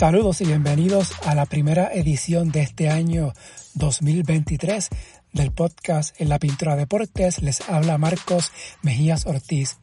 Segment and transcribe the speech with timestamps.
[0.00, 3.34] Saludos y bienvenidos a la primera edición de este año
[3.74, 4.88] 2023
[5.34, 7.42] del podcast En la Pintura Deportes.
[7.42, 8.50] Les habla Marcos
[8.80, 9.76] Mejías Ortiz.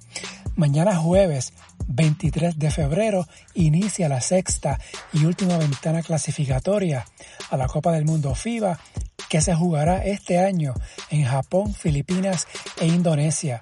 [0.56, 1.54] Mañana jueves
[1.88, 4.80] 23 de febrero inicia la sexta
[5.14, 7.06] y última ventana clasificatoria
[7.52, 8.80] a la Copa del Mundo FIBA
[9.30, 10.74] que se jugará este año
[11.12, 12.48] en Japón, Filipinas
[12.82, 13.62] e Indonesia.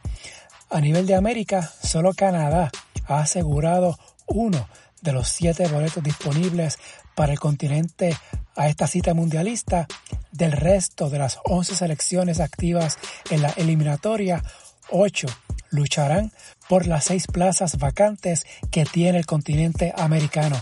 [0.70, 2.72] A nivel de América, solo Canadá
[3.08, 4.66] ha asegurado uno
[5.06, 6.80] de los siete boletos disponibles
[7.16, 8.18] para el continente
[8.56, 9.88] a esta cita mundialista.
[10.32, 12.98] Del resto de las 11 selecciones activas
[13.30, 14.44] en la eliminatoria,
[14.90, 15.28] 8
[15.70, 16.32] lucharán
[16.68, 20.62] por las seis plazas vacantes que tiene el continente americano.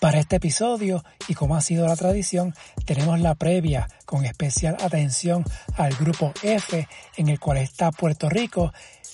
[0.00, 2.54] Para este episodio, y como ha sido la tradición,
[2.86, 5.44] tenemos la previa con especial atención
[5.76, 8.72] al grupo F en el cual está Puerto Rico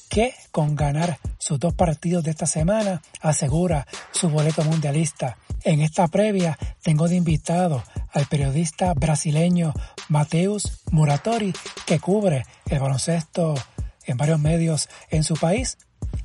[0.09, 5.39] que con ganar sus dos partidos de esta semana asegura su boleto mundialista.
[5.65, 9.75] En esta previa tengo de invitado al periodista brasileño
[10.09, 11.53] Mateus Muratori
[11.87, 13.55] que cubre el baloncesto
[14.05, 15.79] en varios medios en su país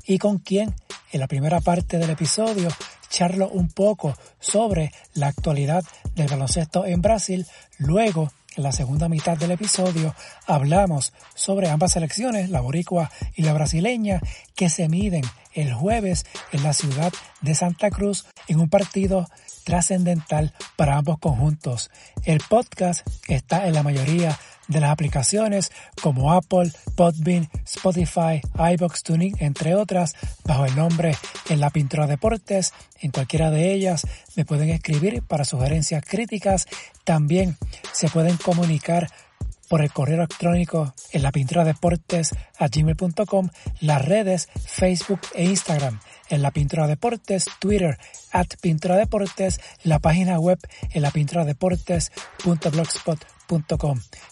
[0.06, 0.74] y con quien
[1.12, 2.68] en la primera parte del episodio
[3.08, 5.84] charlo un poco sobre la actualidad
[6.16, 7.46] del baloncesto en Brasil,
[7.78, 10.14] luego en la segunda mitad del episodio
[10.46, 14.20] hablamos sobre ambas selecciones, la boricua y la brasileña,
[14.54, 19.28] que se miden el jueves en la ciudad de Santa Cruz en un partido
[19.64, 21.90] trascendental para ambos conjuntos.
[22.24, 24.38] El podcast está en la mayoría
[24.68, 25.70] de las aplicaciones
[26.02, 28.40] como Apple, Podbean, Spotify,
[28.74, 30.14] iBox Tuning, entre otras,
[30.44, 31.16] bajo el nombre
[31.48, 32.72] En la Pintura Deportes.
[33.00, 36.66] En cualquiera de ellas me pueden escribir para sugerencias críticas.
[37.04, 37.56] También
[37.92, 39.08] se pueden comunicar
[39.68, 43.48] por el correo electrónico en la pintura deportes a gmail.com,
[43.80, 47.98] las redes Facebook e Instagram en la pintura deportes, Twitter
[48.30, 50.58] at pintura deportes, la página web
[50.92, 53.33] en la pintura deportes.blogspot.com.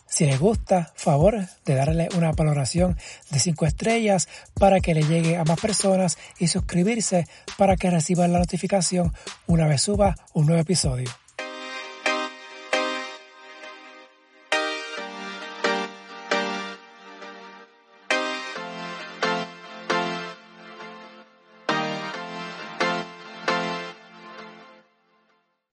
[0.07, 2.97] Si les gusta, favor de darle una valoración
[3.31, 8.33] de 5 estrellas para que le llegue a más personas y suscribirse para que reciban
[8.33, 9.13] la notificación
[9.47, 11.11] una vez suba un nuevo episodio.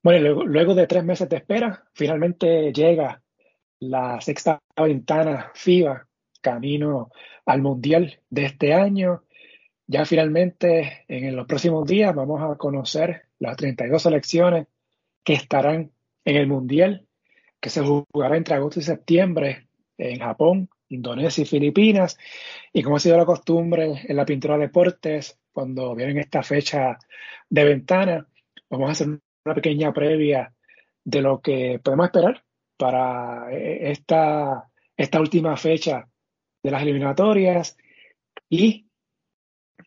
[0.02, 3.22] Bueno, luego, de tres meses de espera, finalmente llega
[3.80, 6.08] la sexta ventana FIBA
[6.42, 7.12] camino
[7.46, 9.24] al Mundial de este año.
[9.88, 14.68] Ya finalmente en los próximos días vamos a conocer las 32 selecciones
[15.24, 15.92] que estarán
[16.26, 17.08] en el Mundial,
[17.60, 22.18] que se jugará entre agosto y septiembre en Japón, Indonesia y Filipinas.
[22.74, 26.98] Y como ha sido la costumbre en la pintura de deportes, cuando vienen esta fecha
[27.50, 28.28] de ventana,
[28.70, 30.54] vamos a hacer una pequeña previa
[31.04, 32.44] de lo que podemos esperar
[32.80, 36.08] para eh, esta, esta última fecha
[36.64, 37.76] de las eliminatorias
[38.50, 38.88] y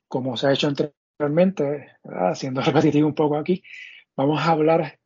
[0.07, 1.97] como se ha hecho anteriormente,
[2.35, 3.63] siendo repetitivo un poco aquí,
[4.15, 4.99] vamos a hablar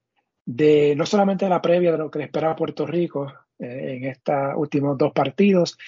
[0.44, 3.94] de no solamente de la previa de lo que le espera a Puerto Rico eh,
[3.96, 5.78] en estos últimos dos partidos,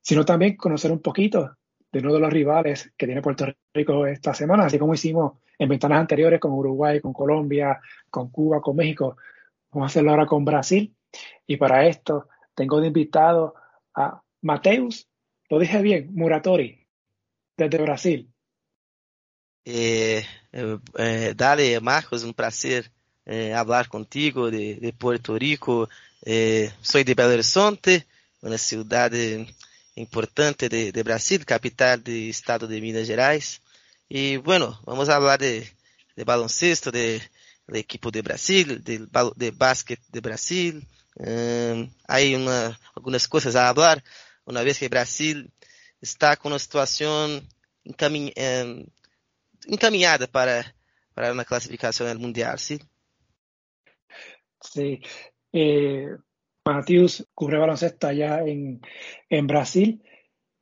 [0.00, 1.56] sino también conocer un poquito
[1.92, 5.68] de uno de los rivales que tiene Puerto Rico esta semana, así como hicimos en
[5.68, 9.16] ventanas anteriores con Uruguay, con Colombia, con Cuba, con México.
[9.70, 10.92] Vamos a hacerlo ahora con Brasil.
[11.46, 13.54] Y para esto tengo de invitado
[13.94, 15.08] a Mateus,
[15.48, 16.86] lo dije bien, Muratori,
[17.56, 18.30] desde Brasil.
[19.64, 22.90] Eh, eh, eh dale, Marcos, un placer
[23.26, 25.88] eh, hablar contigo de, Puerto Rico.
[26.22, 28.06] Eh, soy de Belo Horizonte,
[28.42, 29.10] una ciudad
[29.94, 33.62] importante de, Brasil, capital del estado de Minas Gerais.
[34.08, 35.66] Y bueno, vamos a hablar de,
[36.16, 37.22] de baloncesto, de,
[37.66, 39.06] del equipo de Brasil, de,
[39.36, 40.86] de básquet de Brasil.
[41.16, 44.02] Um, hay una, algunas cosas a hablar,
[44.44, 45.52] una vez que Brasil
[46.00, 47.48] está con una situación
[47.84, 48.86] um,
[49.66, 50.74] encaminada para,
[51.14, 52.78] para una clasificación al mundial, ¿sí?
[54.60, 55.00] Sí.
[55.52, 56.08] Eh,
[56.64, 58.80] Matius cubre baloncesto allá en,
[59.28, 60.02] en Brasil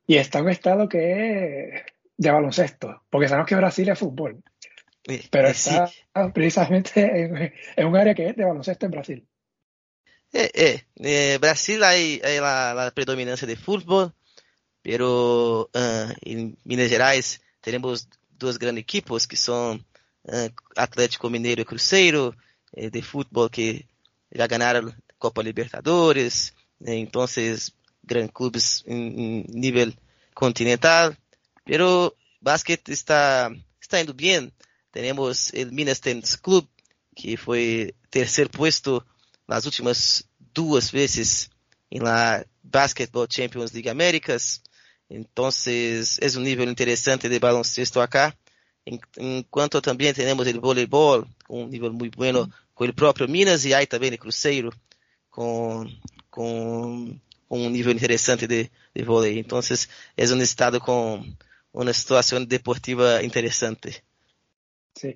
[0.06, 1.82] y está en un estado que es
[2.16, 3.02] de baloncesto.
[3.08, 4.42] porque sabemos que Brasil es fútbol,
[5.30, 5.90] pero está
[6.34, 9.28] precisamente en, un área que es de baloncesto en Brasil.
[10.32, 14.14] Eh, eh, Brasil hay, hay la, la, predominancia de fútbol,
[14.80, 19.84] pero uh, Minas Gerais tenemos dos grandes equipos que son
[20.24, 22.34] uh, Atlético Mineiro y Cruzeiro,
[22.72, 23.86] eh, de fútbol que
[24.30, 26.96] já ganharam Copa Libertadores, né?
[26.96, 27.26] então
[28.02, 29.92] grandes clubes em, nível
[30.34, 31.14] continental,
[31.64, 33.50] pero basquete está
[33.80, 34.50] está indo bem.
[34.90, 36.66] Temos o Minas Tennis Club
[37.14, 39.04] que foi terceiro puesto
[39.52, 41.50] nas últimas duas vezes
[41.90, 44.62] em la Basketball Champions League Américas.
[45.10, 48.34] Então, é um nível interessante de baloncesto acá.
[49.18, 53.86] Enquanto também temos o voleibol, um nível muito bueno com o próprio Minas e aí
[53.86, 54.72] também o Cruzeiro
[55.30, 55.86] com,
[56.30, 57.14] com
[57.50, 59.38] um nível interessante de, de vôlei.
[59.38, 59.60] Então,
[60.16, 61.22] é um estado com
[61.74, 64.02] uma situação deportiva interessante.
[64.94, 65.14] Sí,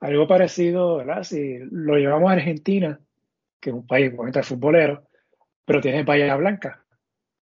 [0.00, 1.22] algo parecido, ¿verdad?
[1.22, 3.00] Si lo llevamos a Argentina,
[3.60, 5.08] que es un país obviamente futbolero,
[5.64, 6.84] pero tiene Bahía Blanca,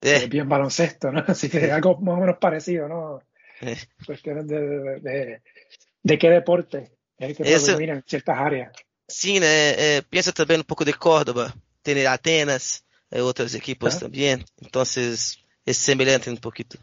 [0.01, 0.17] eh.
[0.17, 1.25] es bien baloncesto, ¿no?
[1.27, 3.23] Así que algo más o menos parecido, ¿no?
[3.61, 3.77] Eh.
[4.05, 5.43] Cuestiones de, de, de,
[6.03, 8.73] de, qué deporte es el que predomina en ciertas áreas.
[9.07, 9.97] Sim, né?
[9.97, 14.43] É, pensa também um pouco de Córdoba, tem Atenas, é, outros equipos também.
[14.63, 16.81] Então, é semelhante um pouquinho.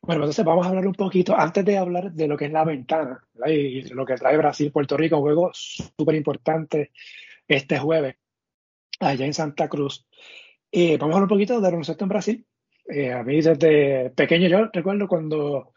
[0.00, 2.64] Bueno, entonces vamos a hablar un poquito, antes de hablar de lo que es la
[2.64, 6.90] ventana y lo que trae Brasil-Puerto Rico, un juego súper importante
[7.48, 8.16] este jueves
[9.00, 10.06] allá en Santa Cruz.
[10.70, 12.46] Eh, vamos a hablar un poquito de baloncesto en Brasil.
[12.86, 15.72] Eh, a mí desde pequeño yo recuerdo cuando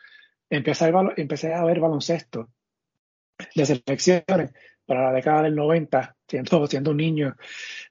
[0.50, 2.50] empecé a, empecé a ver baloncesto
[3.56, 4.52] de selecciones
[4.86, 7.36] para la década del 90, siendo, siendo un niño,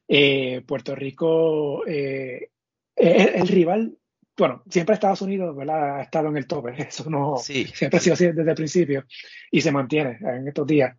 [0.08, 2.50] eh, Puerto Rico, eh,
[2.96, 3.98] el, rival,
[4.36, 5.98] bueno, siempre Estados Unidos ¿verdad?
[5.98, 9.04] ha estado en el tope, eso no, siempre ha sido así desde el principio
[9.50, 10.96] y se mantiene en estos días.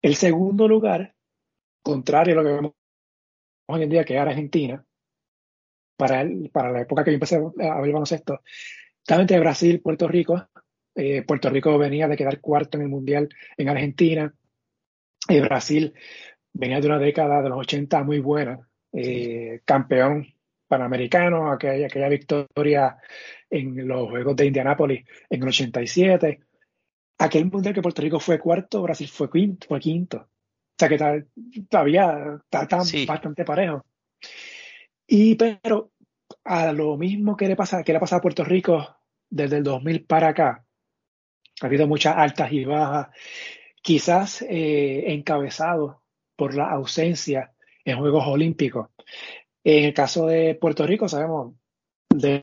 [0.00, 1.14] El segundo lugar,
[1.82, 2.72] contrario a lo que vemos
[3.66, 4.84] hoy en día, que es Argentina,
[5.96, 8.40] para, el, para la época que yo empecé a ver baloncesto,
[9.04, 10.48] también de Brasil, Puerto Rico,
[10.94, 14.34] eh, Puerto Rico venía de quedar cuarto en el Mundial en Argentina.
[15.28, 15.94] y Brasil
[16.52, 18.68] venía de una década de los 80 muy buena.
[18.92, 20.26] Eh, campeón
[20.66, 22.96] panamericano, aquella, aquella victoria
[23.48, 26.40] en los Juegos de Indianápolis en el 87.
[27.18, 29.68] Aquel Mundial que Puerto Rico fue cuarto, Brasil fue quinto.
[29.68, 30.28] Fue quinto.
[30.78, 31.24] O sea que
[31.68, 32.68] todavía está,
[33.04, 33.84] bastante parejo.
[35.08, 35.90] Y pero
[36.44, 38.96] a lo mismo que le pasa, que le ha pasado a Puerto Rico
[39.28, 40.64] desde el 2000 para acá,
[41.60, 43.08] ha habido muchas altas y bajas,
[43.82, 46.02] quizás eh, encabezado
[46.36, 47.52] por la ausencia
[47.84, 48.90] en Juegos Olímpicos.
[49.64, 51.54] En el caso de Puerto Rico, sabemos,
[52.08, 52.42] del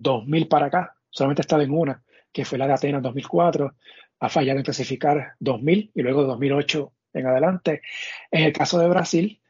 [0.00, 2.02] 2000 para acá, solamente ha estado en una,
[2.32, 3.74] que fue la de Atenas 2004,
[4.20, 7.82] ha fallado en clasificar 2000 y luego 2008 en adelante.
[8.30, 9.40] En el caso de Brasil,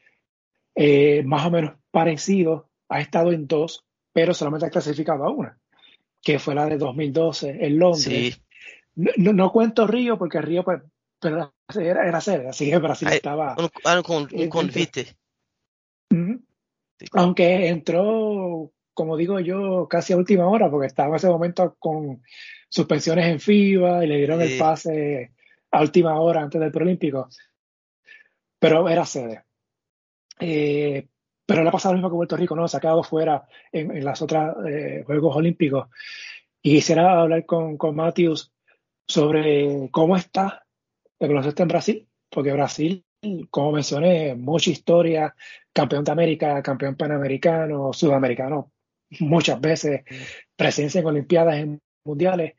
[0.74, 5.58] eh, más o menos parecido, ha estado en dos, pero solamente ha clasificado a una,
[6.22, 8.40] que fue la de 2012 en Londres.
[8.94, 10.82] No, no, cuento Río porque Río pues,
[11.20, 13.56] pero era, era sede, así que Brasil estaba...
[13.58, 13.70] Un,
[14.08, 15.16] un, un convite.
[17.12, 22.22] Aunque entró, como digo yo, casi a última hora, porque estaba en ese momento con
[22.68, 25.32] suspensiones en FIBA y le dieron el pase
[25.70, 27.28] a última hora antes del Preolímpico.
[28.58, 29.44] Pero era sede.
[30.40, 31.06] Eh,
[31.46, 32.68] pero le ha pasado lo mismo que Puerto Rico, ¿no?
[32.68, 35.88] Se ha quedado fuera en, en las otras eh, Juegos Olímpicos.
[36.62, 38.52] Y quisiera hablar con, con Matthews
[39.06, 40.66] sobre cómo está
[41.18, 43.04] el baloncesto en Brasil, porque Brasil,
[43.50, 45.34] como mencioné, mucha historia,
[45.72, 48.72] campeón de América, campeón panamericano, sudamericano,
[49.20, 50.02] muchas veces,
[50.56, 52.54] presencia en Olimpiadas, en Mundiales,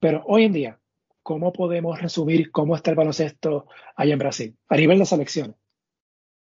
[0.00, 0.80] pero hoy en día,
[1.28, 5.54] ¿cómo podemos resumir cómo está el baloncesto allá en Brasil, a nivel de selección?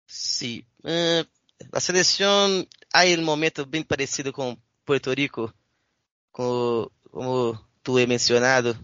[0.07, 1.25] Sí, uh,
[1.73, 5.53] la selección hay un momento bien parecido con Puerto Rico,
[6.31, 8.77] como, como tú he mencionado,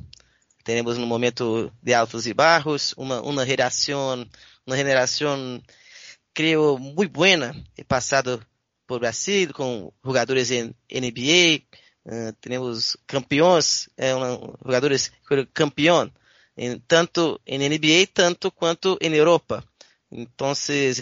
[0.64, 4.26] Temos um momento de altos e baixos, uma, uma geração,
[4.66, 5.62] uma geração,
[6.32, 7.54] creio, muito boa,
[7.86, 8.44] passado
[8.84, 11.62] por Brasil, com jogadores em NBA,
[12.06, 15.12] uh, temos campeões, é, um, jogadores
[15.52, 16.10] campeão,
[16.86, 19.64] tanto em NBA, tanto quanto em Europa.
[20.10, 20.52] Então,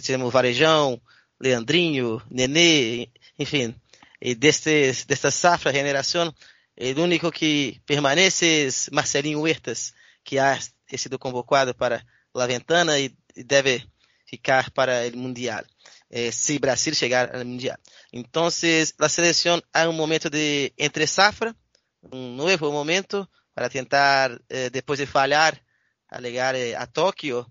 [0.02, 1.00] temos Varejão,
[1.38, 3.74] Leandrinho, Nenê, enfim,
[4.18, 6.32] e desta safra, geração,
[6.76, 9.94] El único que permanece es Marcelinho Huertas,
[10.24, 13.86] que ha sido convocado para la ventana y debe
[14.24, 15.66] ficar para el Mundial,
[16.08, 17.78] eh, si Brasil llegar al Mundial.
[18.12, 21.56] Entonces, la selección hay un momento de entre safra,
[22.02, 25.64] un nuevo momento para tentar, eh, de fallar,
[26.08, 27.50] a llegar eh, a Tokio,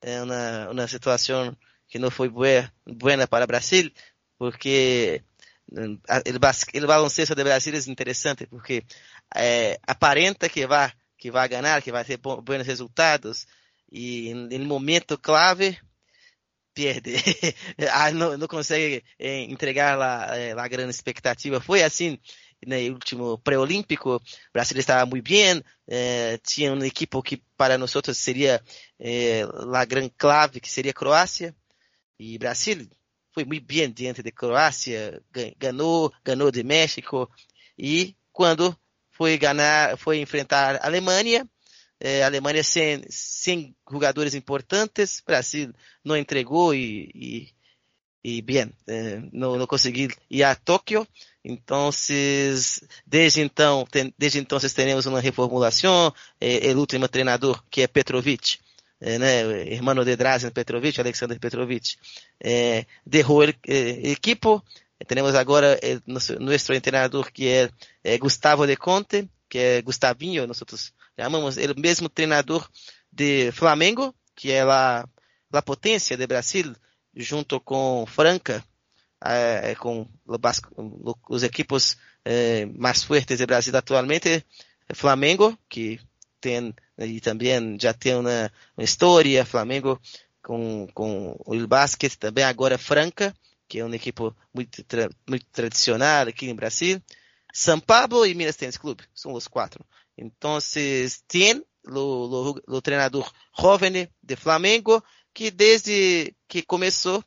[0.00, 3.94] en una, una, situación que no fue buena, buena para Brasil,
[4.38, 5.24] porque
[5.76, 6.00] el,
[6.72, 8.86] el baloncesto de Brasil es interesante, porque
[9.34, 13.46] eh, aparenta que va, que va a ganar, que va a ter buenos resultados,
[13.90, 15.80] en el momento clave
[16.78, 17.12] pierde,
[17.92, 19.98] ah, não, não consegue eh, entregar
[20.36, 21.60] eh, a grande expectativa.
[21.60, 22.16] Foi assim
[22.64, 27.92] no último pré-olímpico, o Brasil estava muito bem, eh, tinha uma equipe que para nós
[28.14, 28.62] seria
[29.00, 29.42] eh,
[29.74, 31.52] a grande clave, que seria Croácia,
[32.16, 32.88] e Brasil
[33.32, 35.20] foi muito bem diante de Croácia,
[35.58, 37.28] ganhou, ganhou de México,
[37.76, 38.76] e quando
[39.10, 41.48] foi ganhar, foi enfrentar a Alemanha,
[42.00, 45.72] é, Alemanha sem, sem jogadores importantes, Brasil
[46.04, 47.48] não entregou e, e,
[48.22, 51.06] e bem, é, não, não conseguiu ir a Tóquio.
[51.44, 51.90] Então,
[53.06, 56.12] desde então, tem, desde então teremos uma reformulação.
[56.40, 58.58] É, o último treinador, que é Petrovic,
[59.00, 61.96] é, né, irmão de Drazen Petrovic, Alexander Petrovic,
[62.42, 63.52] é, derrou o
[64.20, 64.62] é.
[65.06, 67.70] Temos agora é, nosso, nosso treinador, que é,
[68.02, 70.58] é Gustavo de Conte, que é Gustavinho, nós
[71.18, 72.68] chamamos ele mesmo treinador
[73.12, 75.04] de Flamengo, que é a,
[75.52, 76.74] a potência de Brasil,
[77.14, 78.64] junto com Franca,
[79.24, 80.08] eh, com
[81.28, 84.44] os equipos eh, mais fortes de Brasil atualmente,
[84.94, 86.00] Flamengo, que
[86.40, 90.00] tem e também já tem uma, uma história, Flamengo
[90.40, 93.34] com, com o basquete também, agora Franca,
[93.68, 94.22] que é uma equipe
[94.54, 97.02] muito, tra muito tradicional aqui em Brasil,
[97.52, 99.84] São Paulo e Minas Tênis Clube, são os quatro.
[100.18, 107.24] Entonces, tiene lo, lo treinador joven de Flamengo que desde que começou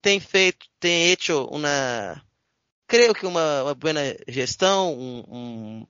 [0.00, 2.24] tem feito, tem hecho uma,
[2.86, 3.92] creio que uma, uma boa
[4.28, 5.86] gestão, um, um,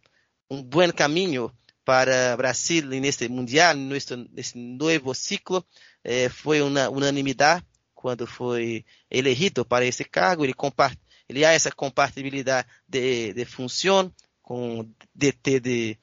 [0.51, 1.53] um bom caminho
[1.85, 5.63] para Brasil neste mundial, neste novo ciclo.
[6.03, 7.65] Eh, foi uma unanimidade
[7.95, 10.45] quando foi elegido para esse cargo.
[10.45, 14.11] Ele, compart, ele há essa compatibilidade de, de função
[14.43, 15.99] com DT de,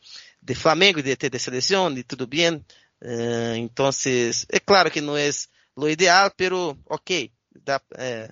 [0.46, 2.66] de Flamengo, de, de selección y todo bien.
[3.02, 5.30] Uh, entonces, é claro que não é
[5.75, 7.32] o ideal, pero ok,
[7.64, 8.32] dá, é,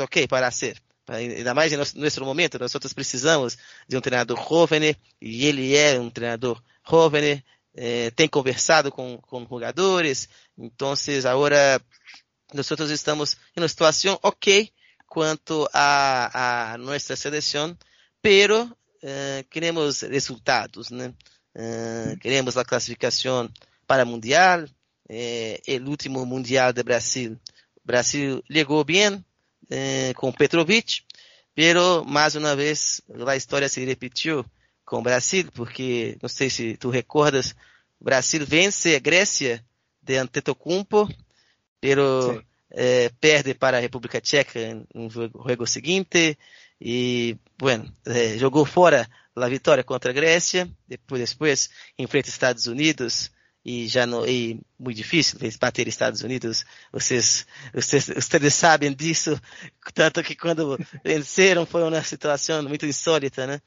[0.00, 0.80] ok para hacer.
[1.08, 3.56] Ainda mais em nosso momento, nós precisamos
[3.88, 7.42] de um treinador jovem, e ele é um treinador jovem,
[7.74, 10.92] eh, tem conversado com, com jogadores, então
[11.24, 11.80] agora
[12.52, 14.70] nós estamos em uma situação ok
[15.06, 17.74] quanto a, a nossa seleção,
[18.20, 18.70] pero
[19.02, 21.14] eh, queremos resultados, né?
[21.58, 23.50] Uh, queremos a classificação
[23.84, 24.64] para o Mundial,
[25.08, 27.36] eh, o último Mundial de Brasil.
[27.84, 29.24] Brasil chegou bem
[29.68, 31.02] eh, com Petrovic,
[31.56, 34.44] pero mais uma vez a história se repetiu
[34.84, 37.56] com o Brasil, porque não sei se tu recordas,
[38.00, 39.64] Brasil vence a Grécia
[40.00, 41.08] de Antetokounmpo,
[41.80, 44.60] pero eh, perde para a República Tcheca
[44.94, 46.38] no jogo seguinte
[46.80, 49.08] e, bueno, eh, jogou fora
[49.46, 53.30] a vitória contra a Grécia, depois, depois enfrenta Estados Unidos
[53.64, 56.64] e já não e muito difícil bater Estados Unidos.
[56.92, 59.38] Vocês, vocês, vocês sabem disso,
[59.92, 63.60] tanto que quando venceram foi uma situação muito insólita, né?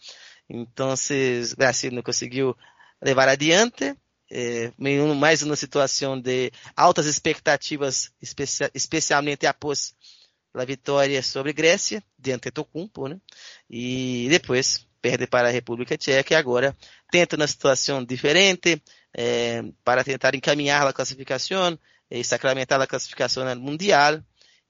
[0.50, 2.56] Então, o Brasil não conseguiu
[3.02, 3.96] levar adiante,
[4.30, 4.72] é,
[5.16, 8.12] mais uma situação de altas expectativas,
[8.74, 9.94] especialmente após
[10.54, 13.20] a vitória sobre Grécia, de Antetokounmpo, né?
[13.70, 16.76] E depois perde para a República Tcheca e agora
[17.12, 18.82] tenta uma situação diferente
[19.14, 21.78] eh, para tentar encaminhar a classificação
[22.10, 24.22] e sacramentar a classificação mundial.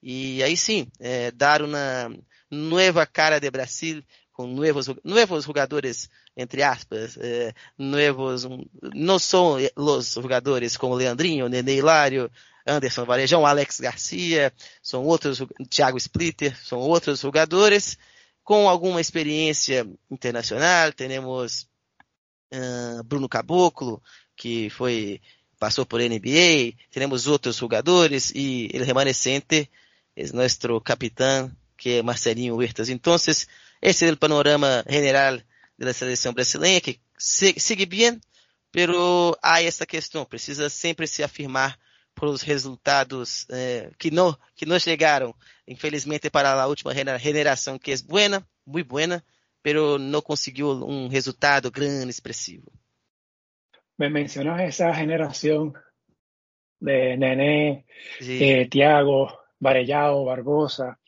[0.02, 2.12] E aí sim eh, dar uma
[2.50, 8.48] nova cara de Brasil com novos novos jogadores entre aspas eh, novos
[8.94, 12.32] não são os jogadores como Leandrinho, Nenê Hilário
[12.66, 17.98] Anderson Varejão, Alex Garcia, são outros, Thiago Splitter, são outros jogadores
[18.52, 20.92] com alguma experiência internacional.
[20.92, 21.70] Temos
[22.54, 24.04] uh, Bruno Caboclo,
[24.36, 25.22] que foi
[25.58, 26.74] passou por NBA.
[26.92, 29.70] Temos outros jogadores e o remanescente
[30.18, 32.90] é nosso capitão, que é Marcelinho Huertas.
[32.90, 33.16] Então,
[33.82, 35.40] esse é o panorama general
[35.80, 38.20] da seleção brasileira, que segue bem,
[38.70, 41.80] pero há essa questão, precisa sempre se afirmar
[42.14, 45.36] pelos resultados eh, que não que não chegaram,
[45.68, 49.24] infelizmente para a última generação que é buena, muito buena,
[49.64, 52.72] pero não conseguiu um resultado grande, expressivo.
[53.98, 55.74] Me mencionas esa generación
[56.80, 57.86] de Nené,
[58.20, 58.44] sí.
[58.44, 61.00] eh, Tiago, Varellao, Barbosa.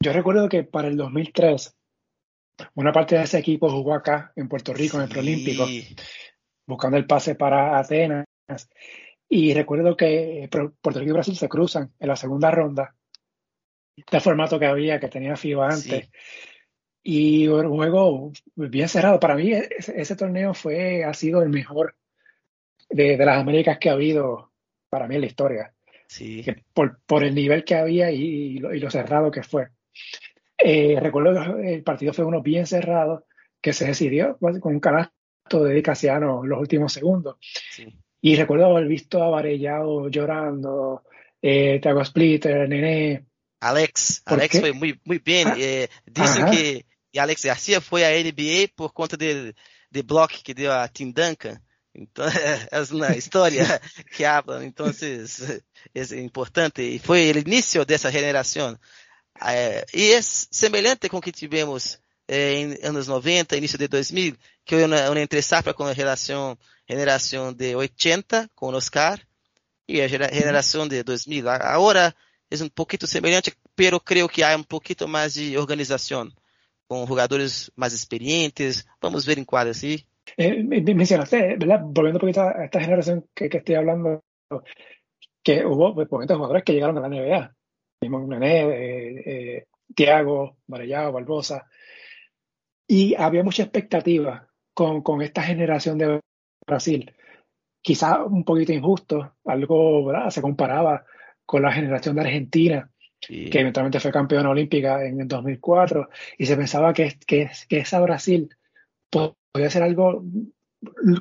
[0.00, 1.74] Yo recuerdo que para el 2003
[2.74, 5.66] una parte de ese equipo jugó acá en Puerto Rico, en el Prolímpico,
[6.66, 8.24] buscando el pase para Atenas.
[9.28, 12.94] Y recuerdo que Puerto Rico y Brasil se cruzan en la segunda ronda.
[13.96, 16.10] Este formato que había, que tenía FIBA antes.
[17.02, 19.18] Y un juego bien cerrado.
[19.18, 21.96] Para mí ese, torneo fue, ha sido el mejor
[22.88, 24.52] de, las Américas que ha habido
[24.88, 25.72] para mí en la historia.
[26.08, 26.44] Sí.
[26.72, 29.68] por, por, el nivel que había y, lo, cerrado que fue.
[30.56, 33.26] Eh, recuerdo que el partido fue uno bien cerrado
[33.60, 37.36] que se decidió pues, con un canasto de Casiano en los últimos segundos.
[38.20, 41.02] Y recuerdo haber visto a Varellado llorando,
[41.40, 43.24] eh, Thiago Splitter, Nené.
[43.60, 45.48] Alex, Alex fue muy, muy bien.
[45.48, 49.54] Ah, eh, dicen que E Alex Garcia foi à NBA por conta de,
[49.90, 51.58] de bloco que deu a Tim Duncan.
[51.94, 52.26] Então,
[52.70, 53.80] é uma história
[54.14, 54.62] que habla.
[54.62, 56.82] Então, é importante.
[56.82, 58.78] E foi o início dessa geração.
[59.42, 64.36] É, e é semelhante com o que tivemos é, em anos 90, início de 2000,
[64.62, 65.94] que foi uma, uma entre safra com a
[66.94, 69.20] geração de 80, com o Oscar,
[69.88, 71.48] e a geração de 2000.
[71.48, 72.14] Agora
[72.50, 76.30] é um pouquinho semelhante, pero creio que há um pouquinho mais de organização.
[76.86, 78.86] con jugadores más experientes.
[79.00, 80.06] Vamos a ver en cuál sí.
[80.36, 81.80] Eh, mencionaste, ¿verdad?
[81.82, 84.22] Volviendo un poquito a esta generación que, que estoy hablando,
[85.42, 87.54] que hubo pues, jugadores que llegaron a la NBA.
[88.02, 89.64] Mismo Nené, eh, eh,
[89.94, 91.66] Tiago, Marellao, Barbosa.
[92.88, 96.20] Y había mucha expectativa con, con esta generación de
[96.66, 97.14] Brasil.
[97.80, 100.30] Quizá un poquito injusto, algo ¿verdad?
[100.30, 101.04] se comparaba
[101.44, 106.08] con la generación de Argentina, que eventualmente fue campeona olímpica en el 2004,
[106.38, 108.48] y se pensaba que, que, que esa Brasil
[109.08, 110.24] podía ser algo,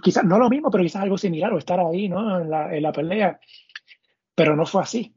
[0.02, 2.42] quizás no lo mismo, pero quizás algo similar, o estar ahí ¿no?
[2.42, 3.40] en, la, en la pelea,
[4.34, 5.16] pero no fue así.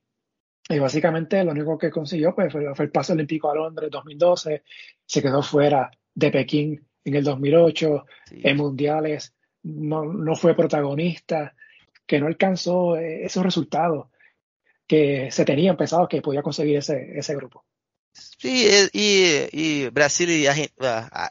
[0.68, 4.62] Y básicamente lo único que consiguió pues, fue, el paso olímpico a Londres en 2012,
[5.06, 9.34] se quedó fuera de Pekín en el 2008, en mundiales
[9.68, 11.54] no, no fue protagonista,
[12.06, 14.08] que no alcanzó eh, esos resultados
[14.86, 17.64] que se tenían pensado que podía conseguir ese, ese grupo.
[18.12, 20.54] Sí, y, y Brasil y ha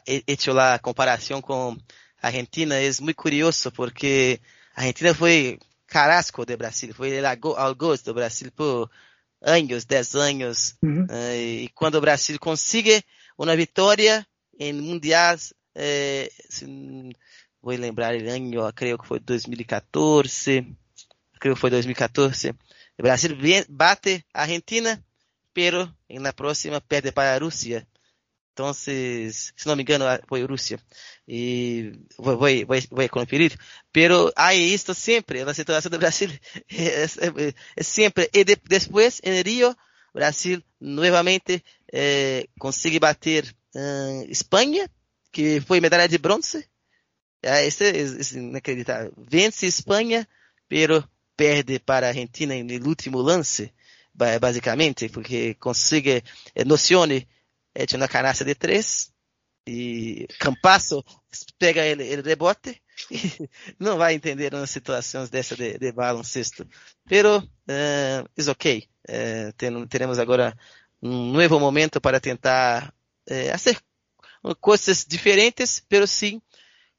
[0.06, 1.82] hecho la comparación con
[2.20, 4.40] Argentina es muy curioso porque
[4.74, 8.90] Argentina fue carasco de Brasil, fue el algoz de Brasil por
[9.40, 10.76] años, 10 años.
[10.80, 11.06] Uh -huh.
[11.10, 13.04] eh, y cuando Brasil consigue
[13.36, 16.30] una victoria en mundiales, eh,
[17.60, 20.76] voy a lembrar el año, creo que fue 2014,
[21.38, 22.50] creo que fue 2014,
[22.98, 23.36] o Brasil
[23.68, 25.02] bate a Argentina,
[25.52, 27.86] pero na próxima perde para a Rússia.
[28.52, 29.30] Então, se
[29.66, 30.80] não me engano, foi Rússia.
[31.28, 33.56] E vou, vou, vou, vou conferir.
[33.92, 36.28] Pero há isto sempre, na situação do Brasil,
[36.68, 38.28] é, é, é sempre.
[38.34, 39.76] E de, depois, em Rio,
[40.12, 43.44] Brasil novamente eh, consegue bater
[43.76, 44.90] uh, Espanha,
[45.30, 46.68] que foi medalha de bronze.
[47.42, 49.12] É, isso é, é inacreditável.
[49.16, 50.26] Vence Espanha,
[50.68, 53.72] pero perde para a Argentina no último lance,
[54.40, 56.24] basicamente, porque consegue,
[56.54, 57.28] eh, Nocione
[57.74, 59.12] é uma canasta de três,
[59.68, 61.04] e Campasso
[61.58, 62.82] pega ele, ele rebote,
[63.78, 66.66] não vai entender umas situações dessa de, de baloncesto.
[67.06, 68.88] Pero, uh, eh, is ok.
[69.08, 70.56] Uh, ten, teremos agora
[71.00, 72.92] um novo momento para tentar
[73.30, 73.78] uh, fazer
[74.60, 76.40] coisas diferentes, pero sim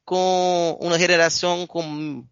[0.09, 2.25] com uma geração com,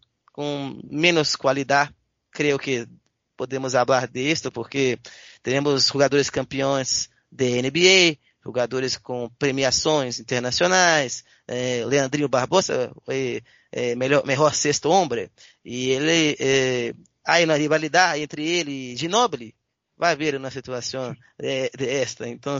[0.90, 1.94] menos qualidade.
[2.32, 2.88] Creo que
[3.36, 4.98] podemos hablar de esto porque
[5.44, 14.26] tenemos jugadores campeões de NBA, jogadores com premiações internacionais, eh, Leandrinho Barbosa foi eh, melhor,
[14.26, 15.30] melhor sexto homem,
[15.64, 19.54] e ele, eh, há uma rivalidade entre ele e Ginobili,
[19.96, 22.58] vai haver uma situação eh, de esta, então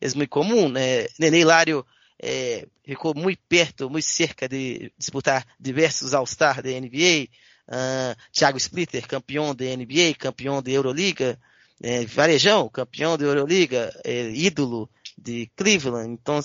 [0.00, 1.08] é muito comum, né?
[1.18, 1.84] Nenê Hilário
[2.20, 7.28] eh, ficou muito perto, muito cerca de disputar diversos All-Star da NBA,
[7.68, 11.38] uh, Thiago Splitter, campeão da NBA, campeão da Euroliga,
[11.82, 16.12] é, Varejão, campeão da Euroliga, é, ídolo de Cleveland.
[16.12, 16.40] Então,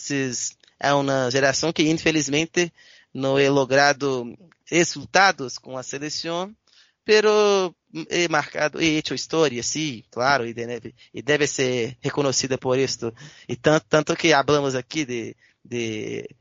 [0.80, 2.72] é uma geração que infelizmente
[3.14, 6.56] não é logrado resultados com a seleção,
[7.04, 7.76] pero
[8.10, 13.12] é marcado e hecho história, sim, claro, e deve, e deve ser reconhecida por isso.
[13.48, 15.36] E tanto, tanto que falamos aqui de,
[15.70, 16.36] de,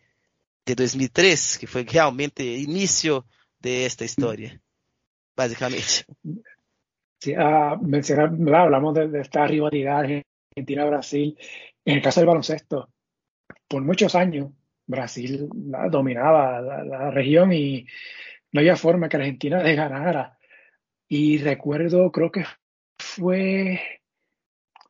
[0.67, 3.25] de 2003, que foi realmente início
[3.61, 4.61] de esta história
[5.38, 6.05] básicamente.
[7.21, 11.38] Sí, uh, mencionar, hablamos de, de, esta rivalidad Argentina-Brasil.
[11.85, 12.91] En el caso del baloncesto,
[13.69, 14.51] por muchos años
[14.87, 15.49] Brasil
[15.91, 17.87] dominaba la, región y
[18.53, 20.38] no había forma que Argentina le ganara.
[21.09, 22.45] Y recuerdo, creo que
[22.99, 23.81] fue,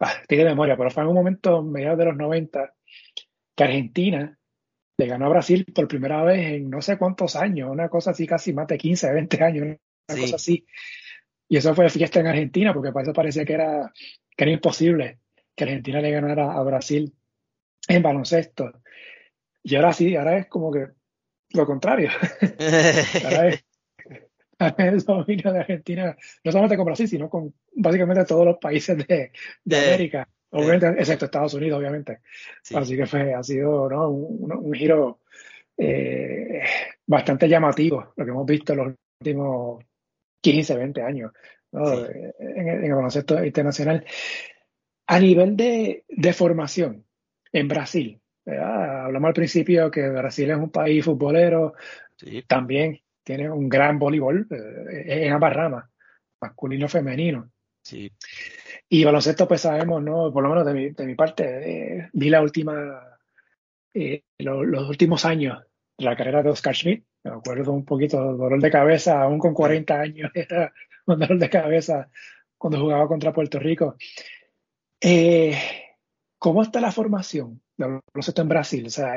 [0.00, 2.74] ah, memoria, pero fue en un momento, mediados de los 90,
[3.58, 4.38] que Argentina
[4.96, 8.24] le ganó a Brasil por primera vez en no sé cuántos años, una cosa así,
[8.24, 10.64] casi más de 15, 20 años, una cosa así.
[11.48, 13.92] Y eso fue fiesta en Argentina, porque para eso parecía que era,
[14.36, 15.18] que era imposible
[15.56, 17.12] que Argentina le ganara a Brasil
[17.88, 18.80] en baloncesto.
[19.64, 20.90] Y ahora sí, ahora es como que
[21.50, 22.10] lo contrario.
[23.24, 23.64] ahora es,
[24.78, 29.32] el dominio de Argentina, no solamente con Brasil, sino con básicamente todos los países de,
[29.66, 30.28] América.
[30.50, 32.20] Obviamente, excepto Estados Unidos, obviamente.
[32.74, 34.08] Así que fue, ha sido ¿no?
[34.08, 35.20] un, giro
[35.76, 36.62] eh,
[37.06, 39.84] bastante llamativo, lo que hemos visto en los últimos
[40.40, 41.32] 15, 20 años
[41.72, 44.04] en, el baloncesto internacional.
[45.06, 47.04] A nivel de, de formación
[47.52, 51.74] en Brasil, hablamos al principio que Brasil es un país futbolero,
[52.46, 55.90] también tiene un gran voleibol eh, en ambas ramas,
[56.40, 57.50] masculino femenino.
[57.82, 58.10] Sí.
[58.90, 60.32] Y baloncesto, pues sabemos, ¿no?
[60.32, 63.18] Por lo menos de mi, de mi parte, eh, vi la última,
[63.92, 65.62] eh, los últimos años
[65.98, 67.04] de la carrera de Oscar Schmidt.
[67.22, 70.72] Me acuerdo un poquito dolor de cabeza, aún con 40 años, era
[71.06, 72.08] un dolor de cabeza
[72.56, 73.96] cuando jugaba contra Puerto Rico.
[76.38, 78.86] ¿Cómo está la formación del baloncesto en Brasil?
[78.86, 79.14] O sea,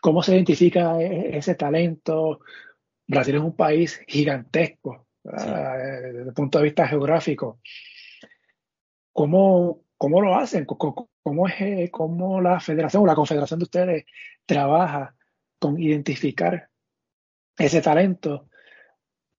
[0.00, 2.40] ¿cómo se identifica ese talento?
[3.06, 7.60] Brasil es un país gigantesco desde el punto de vista geográfico.
[9.14, 10.66] ¿Cómo, cómo lo hacen?
[10.66, 14.04] ¿Cómo, es, eh, ¿Cómo la federación o la confederación de ustedes
[14.44, 15.14] trabaja
[15.58, 16.68] con identificar
[17.56, 18.48] ese talento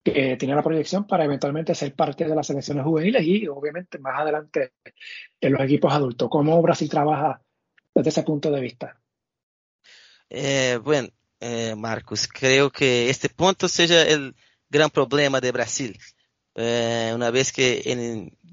[0.02, 4.22] que tiene la proyección para eventualmente ser parte de las selecciones juveniles y obviamente más
[4.22, 4.72] adelante
[5.42, 6.30] en los equipos adultos?
[6.30, 7.42] ¿Cómo Brasil trabaja
[7.94, 8.98] desde ese punto de vista?
[10.30, 11.10] Eh, bueno,
[11.42, 14.34] eh, Marcos, creo que este punto seja o
[14.70, 15.98] grande problema de Brasil.
[16.56, 17.82] Eh, uma vez que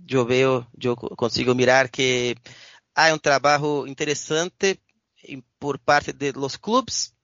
[0.09, 2.37] eu vejo, eu consigo mirar que
[2.95, 4.81] há um trabalho interessante
[5.59, 7.15] por parte de los clubes,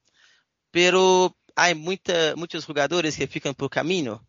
[0.71, 4.21] pero há muita, muitos jogadores que ficam por caminho,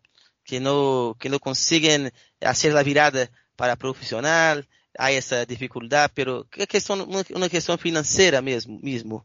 [0.43, 4.63] que não que não conseguem fazer a virada para profissional,
[4.97, 9.23] há essa dificuldade, pero é questão, uma questão financeira mesmo, mesmo.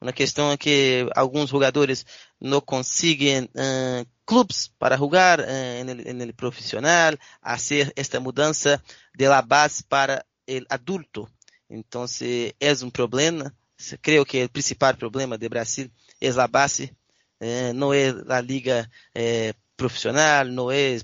[0.00, 2.04] Uma questão que alguns jogadores
[2.38, 5.44] não conseguem uh, clubes para jogar uh,
[6.14, 8.82] no profissional, fazer esta mudança
[9.16, 11.28] de la base para o adulto.
[11.70, 12.04] Então,
[12.60, 13.54] é um problema.
[14.02, 16.92] Creio que o principal problema de Brasil é a base,
[17.40, 18.90] uh, não é a liga
[19.76, 20.96] profissional, não é,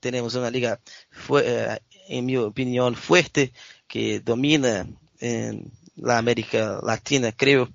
[0.00, 0.80] temos uma liga,
[2.08, 3.52] em minha opinião, forte,
[3.88, 4.86] que domina
[5.96, 7.72] na América Latina, creio,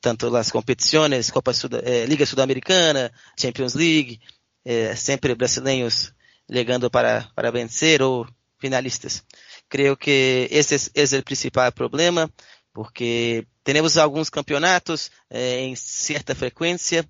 [0.00, 4.20] tanto as competições, Copa Sud eh, Liga Sudamericana, Champions League,
[4.64, 6.12] eh, sempre brasileiros
[6.50, 8.26] chegando para, para vencer ou
[8.58, 9.24] finalistas.
[9.68, 12.30] Creio que esse, esse é o principal problema,
[12.72, 17.08] porque temos alguns campeonatos eh, em certa frequência,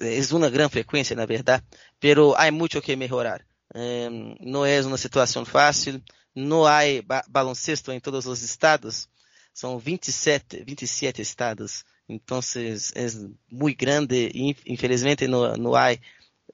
[0.00, 1.64] é uma grande frequência, na verdade,
[1.98, 3.44] pero há muito que melhorar.
[3.74, 4.08] Eh,
[4.40, 6.02] não é uma situação fácil,
[6.34, 9.08] não há ba baloncesto em todos os estados,
[9.54, 16.00] são 27, 27 estados Entonces es muy grande y infelizmente no, no hay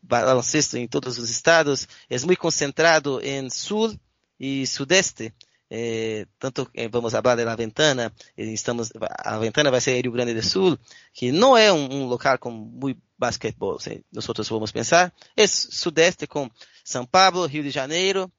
[0.00, 1.88] baloncesto en todos los estados.
[2.08, 3.96] Es muy concentrado en sur
[4.38, 5.34] y sudeste.
[5.70, 10.12] Eh, tanto eh, vamos hablar de La Ventana, eh, estamos, a Ventana vai ser Rio
[10.12, 10.78] Grande do Sul,
[11.12, 13.78] que não é um, um local com muito basquetebol,
[14.10, 16.50] nós vamos pensar, é sudeste com
[16.82, 18.32] São Paulo, Rio de Janeiro,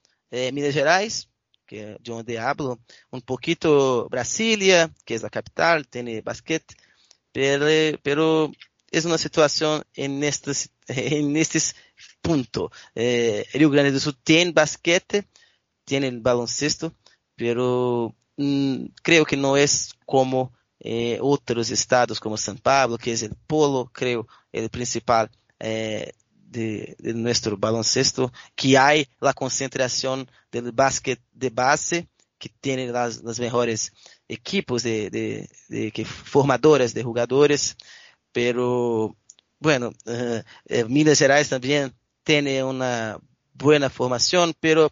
[0.53, 1.27] Minas Gerais,
[1.67, 2.79] que é de onde hablo,
[3.11, 6.75] um pouquito Brasília, que é a capital, tem basquete,
[7.31, 7.65] pero,
[8.01, 8.51] pero
[8.91, 11.75] es una situación en estos, en estos
[12.21, 12.71] puntos.
[12.95, 15.27] Eh, Rio Grande do Sul tiene basquete,
[15.85, 16.93] tiene el baloncesto,
[17.35, 23.23] pero mm, creo que no es como eh, otros estados como São Paulo, que es
[23.23, 30.71] el polo, creo, el principal eh, de, de, nuestro baloncesto, que hay la concentración del
[30.71, 33.91] básquet de base, que tiene las, las mejores
[34.27, 37.75] equipos de, de, de formadoras de jugadores,
[38.31, 39.15] pero
[39.59, 43.19] bueno, uh, Minas Gerais también tiene una
[43.53, 44.91] buena formación, pero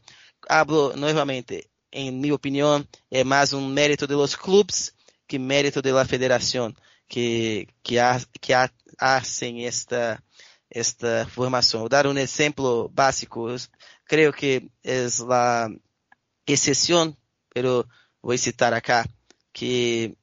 [0.50, 4.96] hablo nuevamente, en mi opinión, es más un mérito de los clubes
[5.26, 6.76] que mérito de la federación
[7.08, 10.24] que, que, ha, que ha, hacen esta,
[10.70, 11.88] esta formación.
[11.90, 13.56] Dar un ejemplo básico.
[14.06, 15.70] Creo que es la
[16.46, 17.18] excepción,
[17.54, 17.88] pero
[18.22, 19.06] voy a citar acá.
[19.52, 20.16] que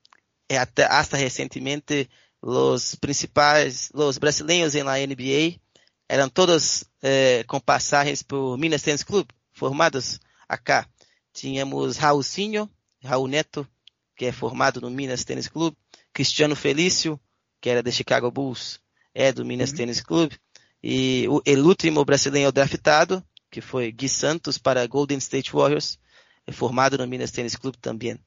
[0.49, 2.09] até, hasta recentemente
[2.47, 5.59] os principais, os brasileiros na NBA
[6.07, 10.87] eram todos eh, com passagens por Minas Tennis Club, formados acá.
[11.33, 12.69] Tínhamos Raulzinho,
[13.03, 13.67] Raul Neto,
[14.15, 15.75] que é formado no Minas Tênis Club,
[16.13, 17.19] Cristiano Felício,
[17.61, 18.79] que era de Chicago Bulls,
[19.15, 19.77] é do Minas uhum.
[19.77, 20.39] Tênis Clube.
[20.83, 25.99] E o, último brasileiro draftado, que foi Gui Santos para Golden State Warriors,
[26.47, 28.19] é formado no Minas Tênis Clube também.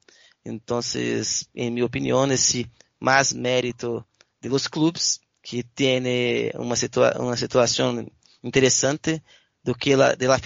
[0.44, 0.80] Então,
[1.54, 2.68] em minha opinião, esse
[3.00, 4.04] mais mérito
[4.40, 6.02] de los clubes que tem
[6.54, 8.06] uma, situa uma situação
[8.42, 9.22] interessante
[9.64, 10.38] do que la, de la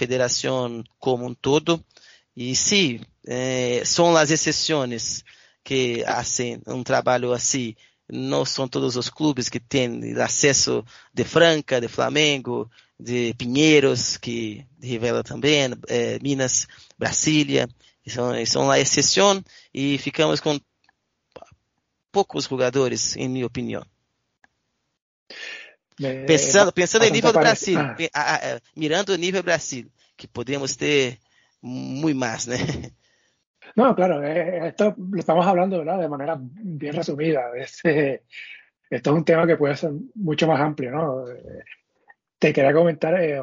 [0.99, 1.83] como um todo.
[2.35, 5.23] E sim, eh, são as exceções
[5.63, 7.75] que fazem um trabalho assim.
[8.09, 14.65] Não são todos os clubes que têm acesso de Franca, de Flamengo, de Pinheiros, que
[14.81, 17.67] revela também, eh, Minas, Brasília.
[18.05, 19.41] São, são a exceção
[19.73, 20.59] e ficamos com
[22.13, 23.83] poucos jogadores, em minha opinião.
[26.01, 27.79] É, pensando, pensando em nível do Brasil,
[28.13, 28.61] ah.
[28.75, 31.19] mirando o nível Brasil, que podemos ter
[31.61, 32.55] muy más, ¿no?
[33.75, 35.99] No, claro, eh, esto lo estamos hablando ¿verdad?
[35.99, 37.49] de manera bien resumida.
[37.55, 38.23] Este,
[38.87, 41.25] esto es un tema que puede ser mucho más amplio, ¿no?
[42.37, 43.41] Te quería comentar, eh,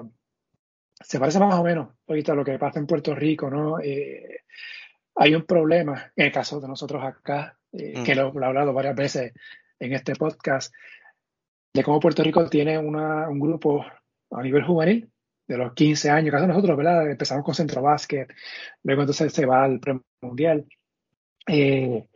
[1.00, 3.80] se parece más o menos ahorita a lo que pasa en Puerto Rico, ¿no?
[3.80, 4.44] Eh,
[5.16, 8.02] hay un problema, en el caso de nosotros acá, mm.
[8.04, 9.32] que lo, lo, he hablado varias veces
[9.78, 10.72] en este podcast,
[11.72, 13.84] de cómo Puerto Rico tiene una, un grupo
[14.30, 15.10] a nivel juvenil
[15.46, 17.10] de los 15 años, casi nosotros, ¿verdad?
[17.10, 18.32] Empezamos con centro básquet,
[18.84, 20.66] luego entonces se va al premundial.
[21.46, 22.06] Eh,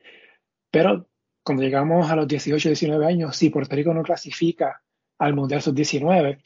[0.70, 1.08] pero
[1.42, 4.82] cuando llegamos a los 18, 19 años, si Puerto Rico no clasifica
[5.18, 6.40] al Mundial Sub-19,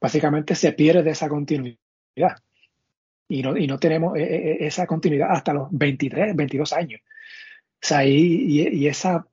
[0.00, 1.78] básicamente se pierde esa continuidad.
[3.28, 7.00] Y no, y no tenemos eh, eh, esa continuidad hasta los 23, 22 años.
[7.80, 9.26] Sea, y, y esa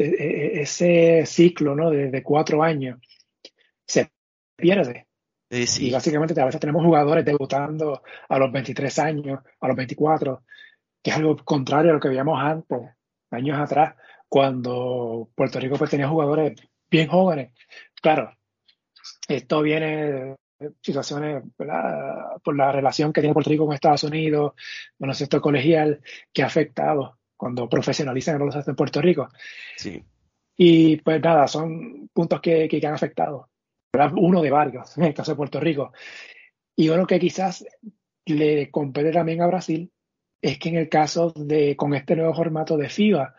[0.00, 1.90] e, e, ese ciclo ¿no?
[1.90, 2.98] de, cuatro años
[3.86, 4.10] se
[4.56, 5.06] pierde.
[5.50, 10.44] Y básicamente a veces tenemos jugadores debutando a los 23 años, a los 24,
[11.02, 12.78] que es algo contrario a lo que veíamos antes,
[13.32, 13.96] años atrás,
[14.28, 16.54] cuando Puerto Rico pues, tenía jugadores
[16.88, 17.52] bien jóvenes.
[18.00, 18.32] Claro,
[19.26, 24.52] esto viene de situaciones por la relación que tiene Puerto Rico con Estados Unidos,
[24.98, 26.00] bueno, esto colegial,
[26.32, 29.30] que ha afectado cuando profesionalizan el baloncesto en Puerto Rico.
[29.74, 30.04] Sí.
[30.58, 33.48] Y pues nada, son puntos que, que, han afectado.
[34.14, 35.90] Uno de varios, en el caso de Puerto Rico.
[36.76, 37.64] Y uno que quizás
[38.26, 39.90] le compete también a Brasil
[40.42, 43.34] es que en el caso de, con este nuevo formato de FIBA,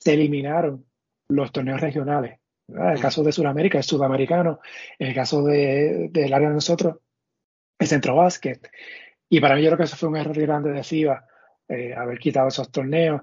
[0.00, 0.84] se eliminaron
[1.28, 2.40] los torneos regionales.
[2.66, 4.58] En el caso de Sudamérica, el sudamericano.
[4.98, 6.96] El caso de, del área de nosotros,
[7.78, 8.68] el centro básquet.
[9.28, 11.28] Y para mí yo creo que eso fue un error grande de FIBA
[11.68, 13.22] eh, haber quitado esos torneos.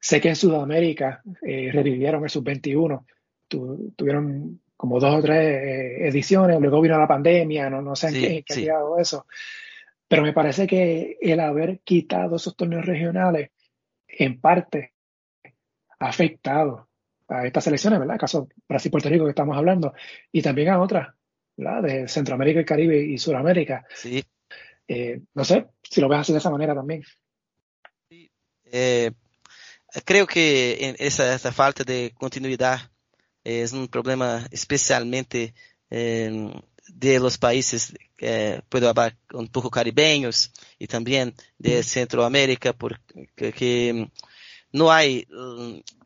[0.00, 3.04] Sé que en Sudamérica eh, revivieron el sub-21,
[3.48, 8.14] tuvieron como dos o tres eh, ediciones, luego vino la pandemia, no, no sé en
[8.14, 9.26] qué, ha quedado eso.
[10.08, 13.50] Pero me parece que el haber quitado esos torneos regionales,
[14.06, 14.92] en parte,
[15.98, 16.88] ha afectado
[17.28, 18.14] a estas selecciones, ¿verdad?
[18.14, 19.92] El caso Brasil-Puerto Rico que estamos hablando,
[20.32, 21.08] y también a otras,
[21.56, 21.82] ¿verdad?
[21.82, 23.84] De Centroamérica, el Caribe y Sudamérica.
[23.94, 24.24] Sí.
[25.34, 27.02] no sé si lo ves así de esa manera también.
[28.72, 29.12] É,
[30.04, 32.88] creio que essa, essa falta de continuidade
[33.44, 35.54] é um problema especialmente
[35.90, 36.28] é,
[36.88, 44.08] de los países, eh, puedo hablar un poco caribeños y también de Centroamérica, porque
[44.72, 45.26] no hay,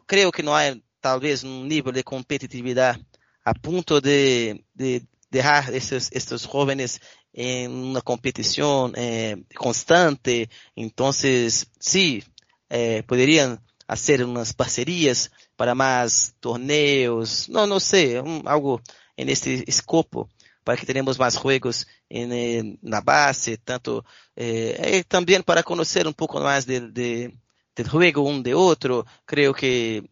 [0.06, 2.98] creo que no hay tal vez un nivel de competitividad
[3.44, 7.00] a punto de, de dejar estos, estos jóvenes
[7.32, 10.50] en una competición eh, constante.
[10.74, 12.22] Entonces, sí,
[12.70, 18.80] eh, poderiam fazer umas parcerias para mais torneios, não, não sei, um, algo
[19.18, 20.28] nesse escopo
[20.64, 24.04] para que tenhamos mais jogos em, eh, na base, tanto
[24.37, 27.28] eh, também para conhecer um pouco mais de, de,
[27.76, 29.04] de jogo um de outro.
[29.26, 30.02] Creio que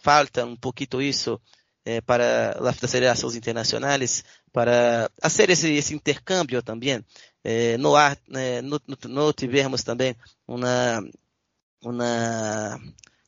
[0.00, 1.40] falta um pouquinho isso
[1.84, 7.04] eh, para as federações internacionais para fazer esse, esse intercâmbio também.
[7.44, 10.16] Eh, no, eh, no, tivemos também
[10.48, 11.00] uma
[11.86, 12.80] uma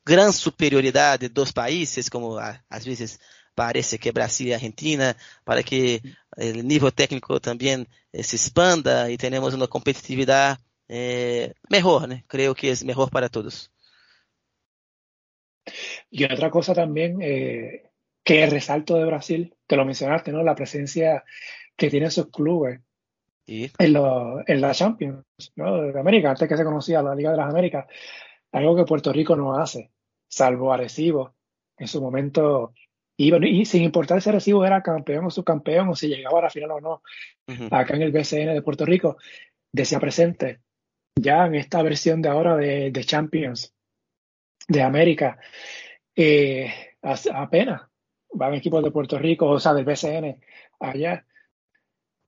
[0.05, 2.37] grande superioridade dos países, como
[2.69, 3.19] às vezes
[3.55, 6.01] parece que Brasil e Argentina, para que
[6.37, 12.23] o nível técnico também eh, se expanda e tenhamos uma competitividade eh, melhor, né?
[12.27, 13.69] Creio que é melhor para todos.
[16.09, 17.91] Y otra cosa también eh,
[18.23, 20.43] que resalto de Brasil, que lo mencionaste, ¿no?
[20.43, 21.23] La presencia
[21.75, 22.79] que tienen sus clubes
[23.45, 23.71] ¿Y?
[23.77, 25.23] en, lo, en la Champions,
[25.55, 25.81] ¿no?
[25.81, 27.85] De América, antes que se conocía la Liga de las Américas
[28.51, 29.91] algo que Puerto Rico no hace,
[30.27, 31.35] salvo Arecibo.
[31.77, 32.73] En su momento,
[33.17, 36.49] iba, y sin importar si Arecibo era campeón o subcampeón o si llegaba a la
[36.49, 37.01] final o no,
[37.71, 39.17] acá en el BCN de Puerto Rico,
[39.71, 40.59] decía presente.
[41.15, 43.73] Ya en esta versión de ahora de, de Champions
[44.67, 45.39] de América,
[46.15, 47.81] eh, apenas
[48.31, 50.39] van equipos de Puerto Rico, o sea, del BCN
[50.79, 51.25] allá.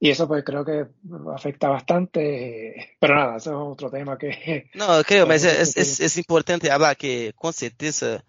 [0.04, 0.88] Y eso pues creo que
[1.32, 4.68] afecta bastante, pero nada, eso es otro tema que...
[4.74, 8.26] No, creo, pero es, es, es, importante hablar que con certeza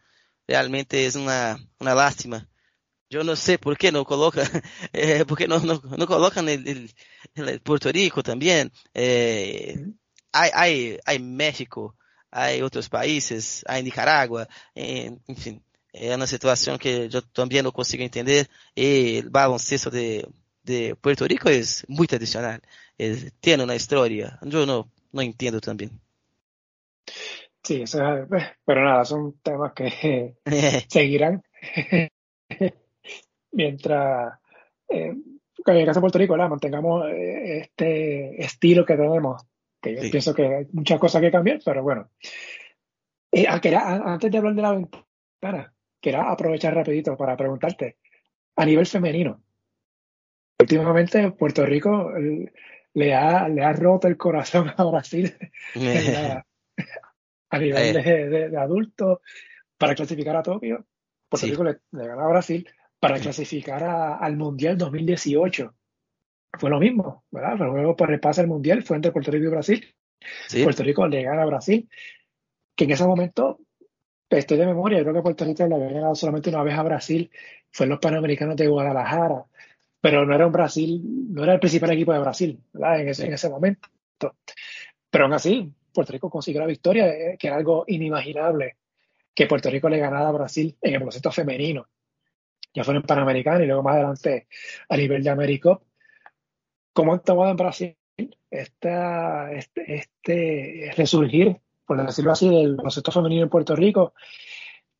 [0.47, 2.47] realmente es una, una lástima.
[3.09, 4.47] Yo no sé por qué no colocan,
[4.93, 6.91] eh, por qué no, no, no colocan el, el,
[7.37, 8.71] el, Puerto Rico también.
[8.93, 9.83] Eh,
[10.31, 11.97] hay, hay, hay México,
[12.31, 15.65] hay otros países, hay Nicaragua, eh, en fin.
[15.95, 18.49] É uma situação que eu também não consigo entender.
[18.75, 20.27] E o baloncesto de
[20.63, 22.61] de Puerto Rico es muy tradicional,
[22.99, 25.91] es, tiene una historia, yo no, no entiendo también.
[27.63, 28.29] Sí, eso es,
[28.65, 30.37] pero nada, son temas que
[30.89, 31.43] seguirán
[33.53, 34.39] mientras
[34.89, 35.15] eh,
[35.67, 39.43] en el caso de Puerto Rico mantengamos eh, este estilo que tenemos,
[39.81, 40.11] que yo sí.
[40.11, 42.09] pienso que hay muchas cosas que cambiar, pero bueno.
[43.31, 47.97] Eh, antes de hablar de la ventana, quería aprovechar rapidito para preguntarte,
[48.57, 49.43] a nivel femenino,
[50.63, 52.13] últimamente Puerto Rico
[52.95, 55.35] le ha, le ha roto el corazón a Brasil
[57.51, 59.19] a nivel de, de, adultos
[59.77, 60.87] para clasificar a Tokio.
[61.29, 65.75] Puerto Rico le, le, ganó a Brasil para clasificar a, al Mundial 2018.
[66.59, 67.57] Fue lo mismo, ¿verdad?
[67.59, 69.95] Luego por el Mundial fue entre Puerto Rico y Brasil.
[70.63, 71.89] Puerto Rico le gana a Brasil,
[72.77, 73.61] que en ese momento,
[74.29, 76.83] estoy de memoria, yo creo que Puerto Rico le había ganado solamente una vez a
[76.83, 77.31] Brasil,
[77.71, 79.47] fue en los Panamericanos de Guadalajara
[80.03, 81.01] pero no era un Brasil,
[81.33, 83.01] no era el principal equipo de Brasil, ¿verdad?
[83.01, 83.89] En ese, en ese momento.
[85.09, 88.79] Pero aún así, Puerto Rico consiguió la victoria, eh, que era algo inimaginable
[89.33, 91.87] que Puerto Rico le ganara a Brasil en el baloncesto femenino.
[92.75, 94.49] Ya fue en Panamericano y luego más adelante
[94.89, 95.79] a nivel de América.
[96.93, 97.97] ¿Cómo han tomado en Brasil
[98.51, 104.15] esta, este, este resurgir, por decirlo así, del baloncesto femenino en Puerto Rico,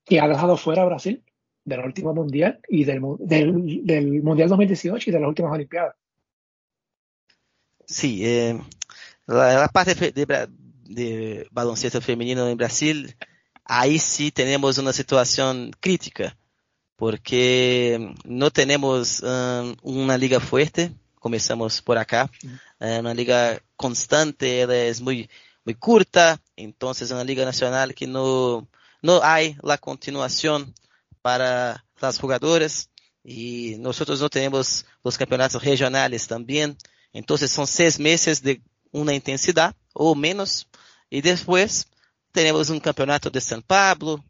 [0.05, 1.25] que ha dejado fuera a Brasil
[1.65, 5.95] del último mundial y del, del, del, mundial 2018 y de las últimas Olimpiadas.
[7.87, 8.59] Sí, eh,
[9.27, 10.49] la, la, parte de,
[10.85, 13.15] de, baloncesto femenino en Brasil,
[13.65, 16.37] ahí sí tenemos una situación crítica,
[16.97, 22.31] porque no tenemos um, una liga fuerte, comenzamos por acá,
[22.81, 25.29] uh, una liga constante, es muy,
[25.65, 28.69] muy curta, entonces una liga nacional que no,
[29.03, 30.75] no hay la continuación
[31.23, 32.91] para las jugadoras
[33.25, 36.77] y nosotros no tenemos los campeonatos regionales también.
[37.13, 40.69] Entonces son seis meses de una intensidad o menos.
[41.09, 41.87] Y después
[42.33, 44.25] tenemos un campeonato de San Pablo,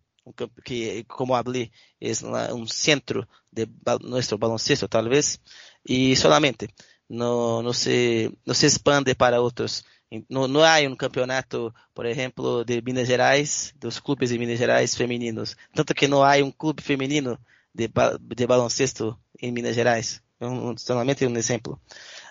[0.64, 3.68] que como hablé es un centro de
[4.02, 5.40] nuestro baloncesto tal vez.
[5.85, 6.68] Y solamente.
[7.09, 9.85] No, se, no se expande para otros
[10.29, 14.96] no, no hay un campeonato, por ejemplo, de Minas Gerais, dos clubes de Minas Gerais
[14.96, 15.57] femeninos.
[15.75, 17.38] Tanto que no hay un club femenino
[17.72, 20.22] de, de baloncesto en Minas Gerais.
[20.40, 21.81] Un, solamente un ejemplo.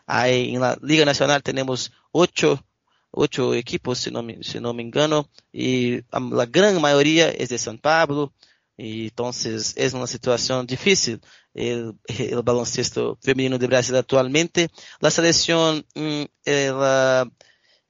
[0.06, 2.64] Hay, en la Liga Nacional tenemos ocho,
[3.10, 7.58] ocho equipos, si no, me, si no me engano, y la gran mayoría es de
[7.58, 8.34] San Pablo.
[8.78, 11.22] Y entonces es una situación difícil
[11.54, 14.70] el, el baloncesto femenino de Brasil actualmente.
[15.00, 17.30] La selección, mm, la,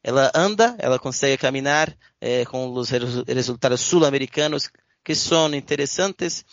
[0.04, 4.70] ela anda, ela consegue caminhar eh, com os resultados sul-americanos
[5.04, 6.46] que são interessantes,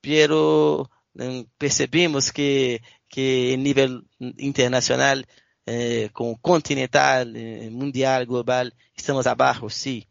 [0.00, 0.88] pero
[1.18, 4.02] eh, percebemos que que em nível
[4.38, 5.22] internacional,
[5.64, 10.02] eh, com continental, eh, mundial, global, estamos abaixo, sim.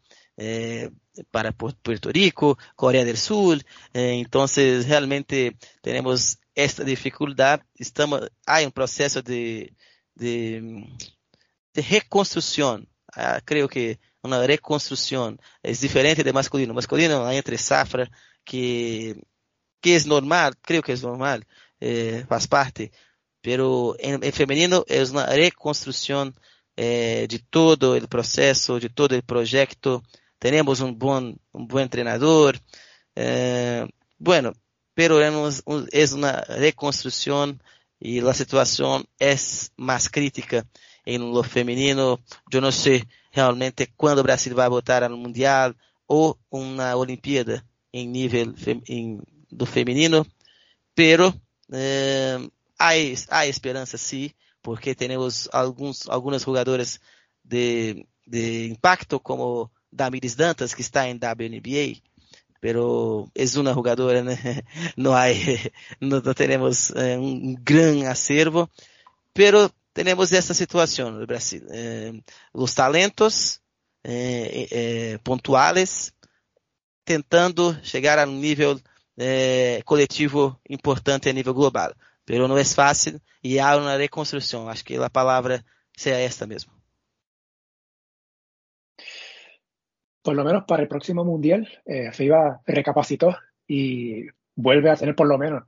[1.30, 3.58] Para Puerto Rico, Coreia do Sul,
[3.94, 4.44] então
[4.86, 9.72] realmente temos esta dificuldade, estamos, há um processo de,
[10.14, 10.84] de
[11.76, 12.88] de reconstrucción.
[13.14, 16.74] Ah, creo que una reconstrucción es diferente de masculino.
[16.74, 18.10] Masculino hay entre safra
[18.44, 19.22] que,
[19.80, 21.46] que es normal, creo que es normal,
[21.80, 22.92] eh, faz parte.
[23.42, 26.34] Pero en, en, femenino es una reconstrucción
[26.76, 30.02] eh, de todo el proceso, de todo el proyecto.
[30.38, 32.58] Tenemos un buen, un buen entrenador.
[33.14, 33.86] Eh,
[34.18, 34.52] bueno,
[34.94, 35.20] pero
[35.92, 37.62] es una reconstrucción
[38.00, 40.66] y la situación es más crítica
[41.06, 42.20] en lo femenino.
[42.50, 45.76] Yo no sé realmente cuándo Brasil va a votar al Mundial
[46.06, 48.54] o una Olimpiada en nivel
[48.86, 50.26] en do femenino,
[50.94, 51.34] pero
[51.72, 52.48] eh,
[52.78, 57.00] hay, hay esperanza sí, porque tenemos algunos, algunos jugadores
[57.42, 62.00] de, de impacto como Damiris Dantas, que está en WNBA,
[62.60, 64.22] pero es una jugadora,
[64.96, 65.58] no hay,
[66.00, 68.68] no, no tenemos eh, un gran acervo,
[69.32, 71.66] pero tenemos esta situación en Brasil.
[71.72, 72.20] Eh,
[72.52, 73.62] los talentos
[74.04, 76.14] eh, eh, pontuales
[77.02, 78.78] tentando chegar a um nível
[79.16, 81.94] eh, coletivo importante a nível global.
[82.26, 84.68] Pero não é fácil e há uma reconstrução.
[84.68, 85.64] Acho que a palavra
[85.96, 86.72] seja esta mesmo.
[90.22, 93.34] Por lo menos para el próximo mundial, eh, FIBA recapacitó
[93.66, 95.64] y vuelve a tener por lo menos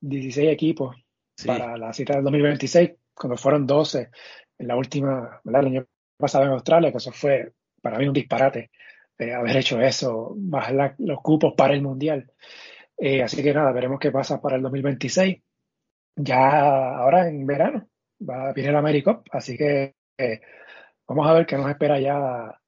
[0.00, 0.96] 16 equipos
[1.34, 1.46] sí.
[1.46, 2.90] para la cita del 2026,
[3.20, 4.10] cuando fueron 12
[4.58, 5.60] en la última, ¿verdad?
[5.60, 7.52] el año pasado en Australia, que eso fue
[7.82, 8.70] para mí un disparate
[9.18, 12.32] eh, haber hecho eso, bajar los cupos para el mundial.
[12.96, 15.42] Eh, así que nada, veremos qué pasa para el 2026.
[16.16, 17.86] Ya ahora en verano
[18.26, 20.40] va a venir el AmeriCup, así que eh,
[21.06, 22.58] vamos a ver qué nos espera ya.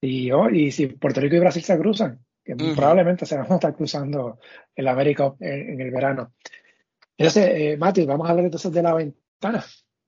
[0.00, 3.54] Y, oh, y si Puerto Rico y Brasil se cruzan, que probablemente se van a
[3.56, 4.38] estar cruzando
[4.74, 6.32] el AmeriCup en, en el verano.
[7.18, 9.19] Entonces, eh, Mati, vamos a hablar entonces de la ventana.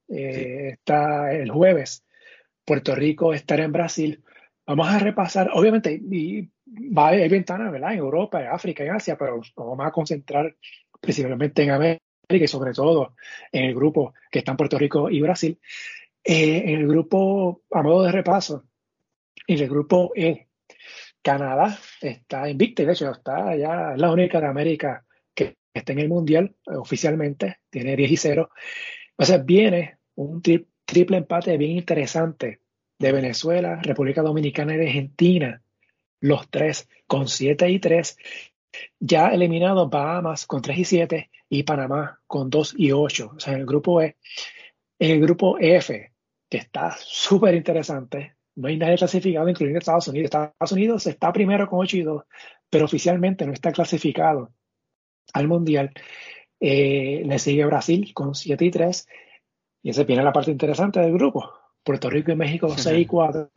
[0.09, 2.05] Eh, Está el jueves.
[2.65, 4.23] Puerto Rico estará en Brasil.
[4.67, 7.93] Vamos a repasar, obviamente, y va a haber ventanas, ¿verdad?
[7.93, 10.57] En Europa, en África, en Asia, pero nos vamos a concentrar
[11.01, 13.15] principalmente en América y sobre todo
[13.51, 15.59] en el grupo que está en Puerto Rico y Brasil.
[16.25, 18.65] Eh, en el grupo, a modo de repaso,
[19.47, 20.49] en el grupo E,
[21.21, 25.05] Canadá está invicta, de hecho está ya es la única de América
[25.35, 28.51] que está en el Mundial oficialmente, tiene 10 y 0.
[29.23, 32.61] Entonces viene un tri triple empate bien interesante
[32.99, 35.63] de Venezuela, República Dominicana y Argentina,
[36.19, 38.17] los tres con 7 y 3.
[38.99, 43.35] Ya eliminados Bahamas con 3 y 7 y Panamá con 2 y 8.
[43.37, 44.17] O sea, en el grupo E.
[44.99, 46.13] En el grupo F,
[46.51, 50.25] que está súper interesante, no hay nadie clasificado, incluyendo Estados Unidos.
[50.25, 52.25] Estados Unidos está primero con 8 y 2,
[52.69, 54.53] pero oficialmente no está clasificado
[55.33, 55.93] al Mundial.
[56.65, 59.09] Eh, le sigue Brasil con 7 y 3.
[59.83, 61.53] Y ese viene la parte interesante del grupo.
[61.83, 63.51] Puerto Rico y México 6 y 4.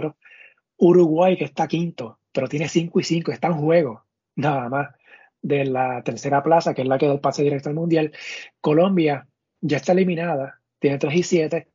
[0.77, 4.95] Uruguay, que está quinto, pero tiene 5 y 5, está en juego, nada más,
[5.39, 8.11] de la tercera plaza, que es la que da el pase directo al Mundial.
[8.59, 9.27] Colombia
[9.61, 11.67] ya está eliminada, tiene 3 y 7,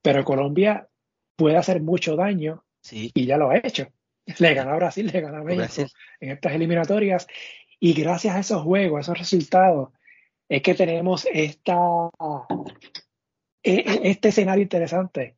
[0.00, 0.88] pero Colombia
[1.36, 3.10] puede hacer mucho daño sí.
[3.14, 3.88] y ya lo ha hecho.
[4.38, 5.92] Le gana a Brasil, le gana a México Gracias.
[6.18, 7.26] en estas eliminatorias.
[7.78, 9.90] Y gracias a esos juegos, a esos resultados,
[10.50, 11.78] es que tenemos esta,
[13.62, 15.36] este escenario interesante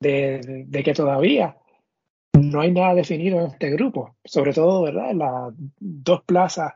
[0.00, 1.56] de, que todavía
[2.32, 5.14] no hay nada definido en este grupo, sobre todo ¿verdad?
[5.14, 6.72] las dos plazas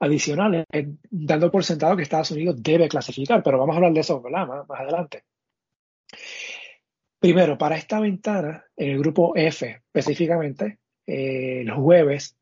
[0.00, 0.66] adicionales,
[1.08, 4.48] dando por sentado que Estados Unidos debe clasificar, pero vamos a hablar de eso ¿verdad?
[4.48, 5.22] Más, más adelante.
[7.20, 12.36] Primero, para esta ventana, en el grupo F específicamente, eh, el jueves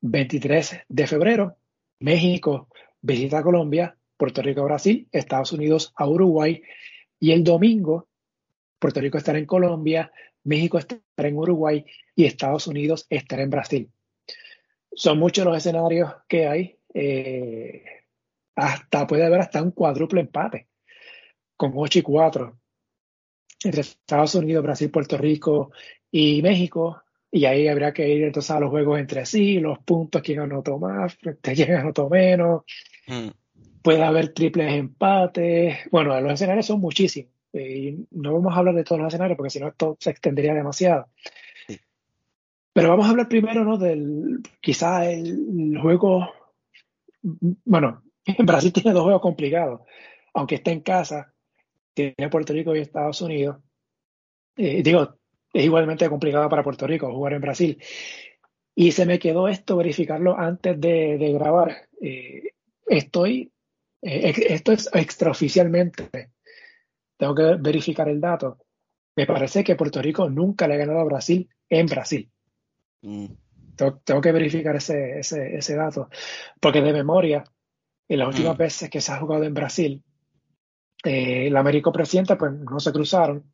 [0.00, 1.56] 23 de febrero,
[2.00, 2.68] México
[3.00, 6.62] visita Colombia, Puerto Rico a Brasil, Estados Unidos a Uruguay
[7.20, 8.08] y el domingo
[8.78, 10.12] Puerto Rico estará en Colombia,
[10.44, 11.84] México estará en Uruguay
[12.14, 13.90] y Estados Unidos estará en Brasil.
[14.92, 16.78] Son muchos los escenarios que hay.
[16.94, 17.84] Eh,
[18.54, 20.68] hasta puede haber hasta un cuádruple empate
[21.56, 22.58] con 8 y 4
[23.64, 25.72] entre Estados Unidos, Brasil, Puerto Rico
[26.10, 27.02] y México.
[27.30, 30.78] Y ahí habría que ir entonces a los juegos entre sí, los puntos, quién anotó
[30.78, 32.62] más, quién anotó menos.
[33.06, 33.28] Mm.
[33.82, 35.78] Puede haber triples empates.
[35.90, 37.32] Bueno, los escenarios son muchísimos.
[37.52, 40.10] Eh, y no vamos a hablar de todos los escenarios porque si no esto se
[40.10, 41.08] extendería demasiado.
[41.66, 41.78] Sí.
[42.72, 43.78] Pero vamos a hablar primero, ¿no?
[43.78, 46.28] Del quizá el, el juego.
[47.22, 48.02] Bueno,
[48.38, 49.80] Brasil tiene dos juegos complicados,
[50.34, 51.32] aunque está en casa
[51.98, 53.56] tiene Puerto Rico y Estados Unidos.
[54.56, 55.17] Eh, digo,
[55.52, 57.82] es igualmente complicado para Puerto Rico jugar en Brasil.
[58.74, 61.88] Y se me quedó esto, verificarlo antes de, de grabar.
[62.00, 62.50] Eh,
[62.86, 63.52] estoy,
[64.02, 66.30] eh, esto es extraoficialmente.
[67.16, 68.58] Tengo que verificar el dato.
[69.16, 72.30] Me parece que Puerto Rico nunca le ha ganado a Brasil en Brasil.
[73.02, 73.26] Mm.
[73.74, 76.08] Tengo, tengo, que verificar ese, ese, ese, dato.
[76.60, 77.42] Porque de memoria,
[78.08, 78.58] en las últimas mm.
[78.58, 80.04] veces que se ha jugado en Brasil,
[81.04, 83.44] eh, el Américo presidente, pues no se cruzaron.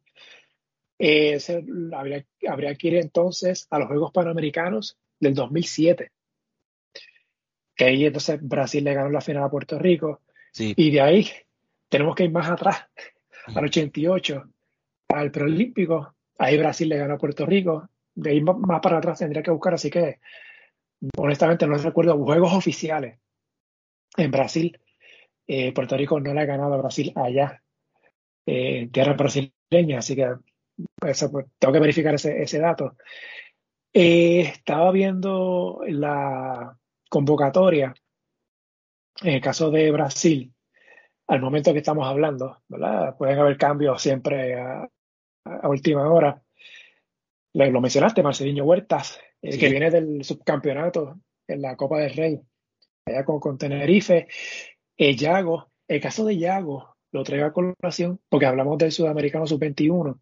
[0.99, 6.11] Eh, se, habría, habría, que ir entonces a los Juegos Panamericanos del 2007.
[7.75, 10.21] Que ahí entonces Brasil le ganó la final a Puerto Rico.
[10.53, 10.73] Sí.
[10.77, 11.29] Y de ahí
[11.89, 12.87] tenemos que ir más atrás,
[13.47, 14.45] al 88,
[15.09, 16.15] al preolímpico.
[16.39, 17.89] Ahí Brasil le ganó a Puerto Rico.
[18.15, 20.21] De ahí más para atrás tendría que buscar, así que
[21.17, 23.19] honestamente no recuerdo juegos oficiales
[24.17, 24.81] en Brasil
[25.47, 27.63] eh, Puerto Rico no le ha ganado a Brasil allá,
[28.47, 30.27] eh, en tierra brasileña, así que
[31.07, 32.97] eso, pues, tengo que verificar ese, ese dato.
[33.93, 36.77] Eh, estaba viendo la
[37.09, 37.95] convocatoria
[39.23, 40.53] en el caso de Brasil,
[41.29, 43.17] al momento que estamos hablando, ¿verdad?
[43.17, 44.89] Pueden haber cambios siempre a,
[45.45, 46.43] a última hora.
[47.55, 49.59] Lo, lo mencionaste, Marcelinho Huertas, sí.
[49.59, 52.41] que viene del subcampeonato en la Copa del Rey
[53.07, 54.27] allá con, con Tenerife.
[54.97, 60.19] Eh, Yago, el caso de Yago lo traigo a colación porque hablamos del sudamericano sub-21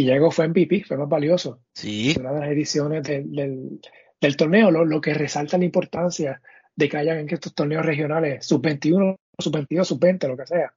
[0.00, 1.60] y Yago fue MVP, fue más valioso.
[1.74, 2.14] Sí.
[2.18, 3.80] Una de las ediciones del,
[4.18, 6.40] del, torneo, lo, lo, que resalta la importancia
[6.74, 10.72] de que hayan en estos torneos regionales sub-21, sub-22, sub-20, lo que sea,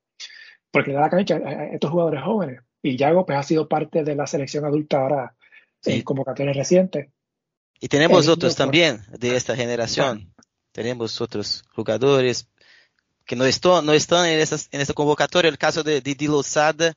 [0.70, 2.62] porque le da la cancha a estos jugadores jóvenes.
[2.82, 5.36] Y Yago pues, ha sido parte de la selección adulta ahora
[5.82, 5.94] sí.
[5.94, 7.08] en convocatorias recientes.
[7.80, 10.34] Y tenemos otros también de esta generación.
[10.74, 12.50] Tenemos otros jugadores
[13.26, 15.48] que no están, no están en, esas, en esta convocatoria.
[15.48, 16.94] El caso de Didi Lozada,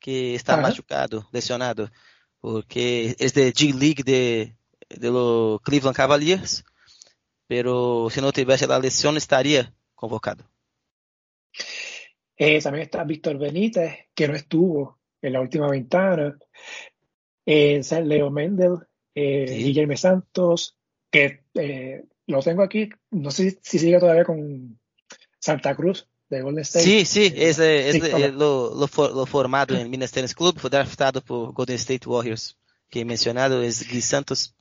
[0.00, 0.62] que está Ajá.
[0.62, 1.90] machucado, lesionado,
[2.40, 4.56] porque es de G-League de,
[4.88, 6.64] de los Cleveland Cavaliers,
[7.46, 10.44] pero si no tuviese la lesión estaría convocado.
[12.36, 16.38] Eh, también está Víctor Benítez, que no estuvo en la última ventana.
[17.44, 18.78] Eh, Leo Mendel,
[19.14, 19.64] eh, sí.
[19.64, 20.76] Guillermo Santos,
[21.10, 24.78] que eh, lo tengo aquí, no sé si sigue todavía con
[25.38, 26.84] Santa Cruz de Golden State.
[26.84, 30.70] Sí, sí, es, es sí, lo, lo, for, lo, formado en Minas Tennis Club, fue
[30.70, 32.56] draftado por Golden State Warriors,
[32.88, 34.54] que he mencionado es Guy Santos.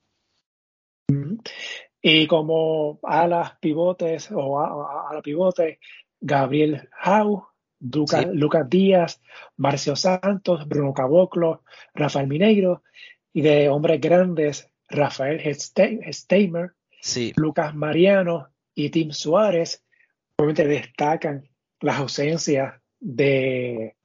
[2.02, 5.80] Y como alas pivotes o a, pivote,
[6.20, 7.48] Gabriel Jau,
[7.80, 8.28] Luca, sí.
[8.34, 9.22] Lucas Díaz,
[9.58, 11.64] Marcio Santos, Bruno Caboclo,
[11.94, 12.84] Rafael Mineiro,
[13.32, 17.32] y de hombres grandes, Rafael Steimer, sí.
[17.36, 19.84] Lucas Mariano y Tim Suárez,
[20.36, 21.49] obviamente destacan
[21.82, 23.96] las ausencias de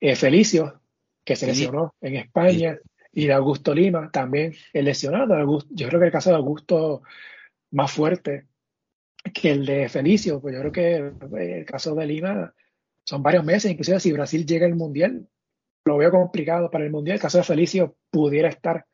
[0.00, 0.80] eh, Felicio,
[1.24, 2.08] que se lesionó sí.
[2.08, 3.22] en España, sí.
[3.22, 5.34] y de Augusto Lima, también el lesionado.
[5.34, 7.02] Augusto, yo creo que el caso de Augusto
[7.70, 8.46] más fuerte
[9.32, 12.54] que el de Felicio, pues yo creo que el caso de Lima
[13.04, 15.26] son varios meses, inclusive si Brasil llega al Mundial,
[15.84, 17.16] lo veo complicado para el Mundial.
[17.16, 18.86] El caso de Felicio pudiera estar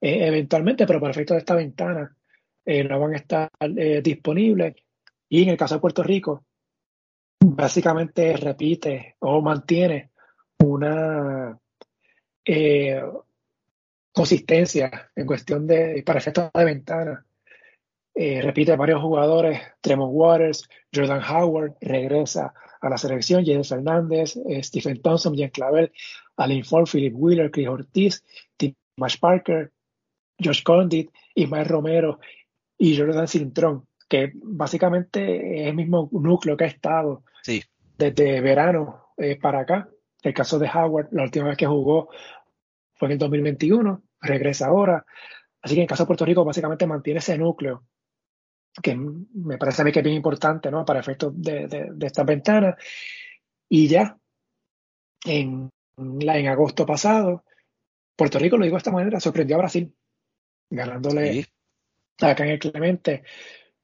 [0.00, 2.16] eh, eventualmente, pero para efectos de esta ventana
[2.64, 4.74] eh, no van a estar eh, disponibles.
[5.28, 6.44] Y en el caso de Puerto Rico,
[7.40, 10.10] básicamente repite o mantiene
[10.58, 11.58] una
[12.44, 13.02] eh,
[14.12, 17.26] consistencia en cuestión de, para efectos de ventana.
[18.14, 24.62] Eh, repite varios jugadores, Tremont Waters, Jordan Howard, regresa a la selección, James Fernández, eh,
[24.62, 25.92] Stephen Thompson, Jean Clavel,
[26.36, 28.24] Alin Ford, Philip Wheeler, Chris Ortiz,
[28.56, 29.72] Timash Parker,
[30.42, 32.18] Josh Condit, Ismael Romero
[32.78, 37.62] y Jordan Cintrón, que básicamente es el mismo núcleo que ha estado sí.
[37.98, 39.88] desde verano eh, para acá.
[40.22, 42.08] El caso de Howard, la última vez que jugó
[42.94, 45.04] fue en el 2021, regresa ahora.
[45.60, 47.84] Así que en el caso de Puerto Rico básicamente mantiene ese núcleo
[48.82, 50.84] que me parece a mí que es bien importante ¿no?
[50.84, 52.76] para efectos de, de, de estas ventanas.
[53.68, 54.16] Y ya,
[55.24, 57.44] en, la, en agosto pasado,
[58.14, 59.94] Puerto Rico, lo digo de esta manera, sorprendió a Brasil,
[60.70, 61.46] ganándole sí.
[62.20, 63.24] acá en el Clemente.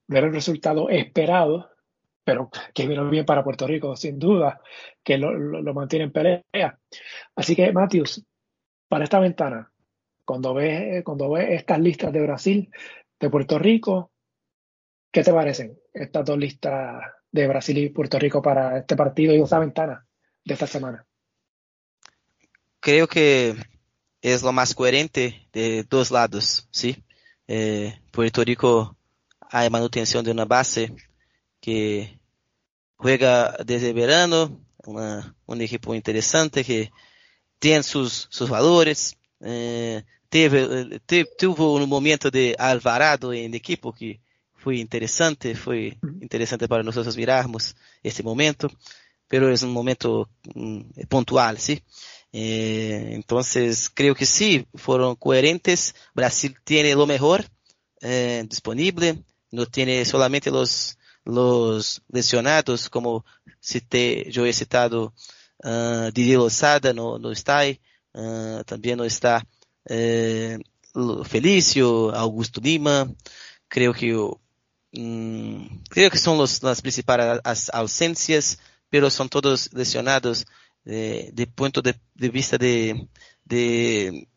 [0.08, 1.70] No era el resultado esperado,
[2.24, 4.60] pero que vino bien para Puerto Rico, sin duda,
[5.02, 6.78] que lo, lo, mantiene en pelea.
[7.34, 8.24] Así que, Matius,
[8.88, 9.72] para esta ventana,
[10.24, 12.70] cuando ves, cuando ves estas listas de Brasil,
[13.18, 14.12] de Puerto Rico,
[15.12, 19.42] ¿Qué te parecen estas dos listas de Brasil y Puerto Rico para este partido y
[19.42, 20.06] esta ventana
[20.42, 21.06] de esta semana?
[22.80, 23.54] Creo que
[24.22, 27.04] es lo más coherente de dos lados, ¿sí?
[27.46, 28.96] Eh, Puerto Rico
[29.52, 30.94] hay manutención de una base
[31.60, 32.18] que
[32.96, 36.90] juega desde verano, una, un equipo interesante que
[37.58, 39.16] tiene sus, sus valores.
[39.40, 44.20] Eh, teve, teve, tuvo un momento de Alvarado en el equipo que
[44.54, 48.70] foi interessante, foi interessante para nós mirarmos esse momento,
[49.28, 50.26] pero é um momento
[50.56, 51.78] um, pontual, sim?
[52.32, 55.94] Eh, entonces, creo que sí, fueron coherentes.
[56.14, 57.44] Brasil tiene lo mejor
[58.00, 59.22] eh, disponible,
[59.52, 63.24] no tiene solamente los, los lesionados, como
[63.60, 65.14] cité, yo he citado
[65.64, 67.62] uh, Didier Lozada, no, no está
[68.14, 69.46] uh, también no está
[69.86, 70.58] eh,
[71.24, 73.08] Felício, Augusto Lima,
[73.68, 74.12] creo que
[74.92, 77.40] Mm, creo que son los, las principales
[77.72, 78.58] ausencias,
[78.90, 80.46] pero son todos lesionados
[80.84, 83.08] de, de punto de, de vista de,
[83.44, 84.28] de,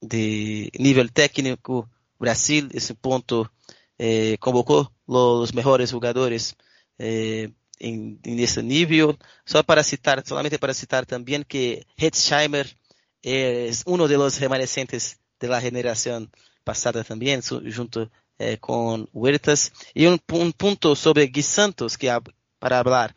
[0.00, 1.88] de, técnico.
[2.18, 3.52] Brasil, ese punto,
[3.98, 6.56] eh, convocó los mejores jugadores
[6.98, 9.16] eh, en, en, ese nivel.
[9.44, 12.76] Solo para citar, solamente para citar también que Hetzheimer
[13.22, 16.30] es uno de los remanescentes de la generación
[16.62, 19.72] pasada también, junto eh, con Huertas.
[19.94, 22.12] Y un, un, punto sobre Gui Santos, que
[22.58, 23.14] para hablar,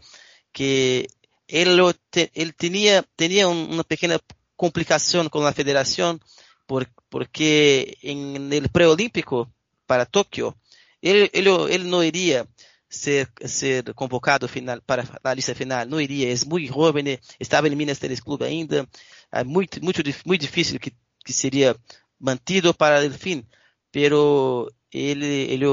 [0.52, 1.08] que
[1.48, 4.20] él, te, él tenía, tenía un, una pequeña
[4.56, 6.22] complicación con la federación
[6.66, 9.52] por, porque en el preolímpico
[9.86, 10.58] para Tokio,
[11.02, 12.48] ele, ele, ele não iria
[12.90, 17.76] ser, ser convocado final, para a lista final, não iria, é muito jovem, estava em
[17.76, 18.88] Minas Tênis Clube ainda,
[19.32, 20.92] é muito, muito, muito difícil que,
[21.24, 21.76] que seria
[22.20, 23.46] mantido para o fim,
[23.92, 25.66] pero ele, ele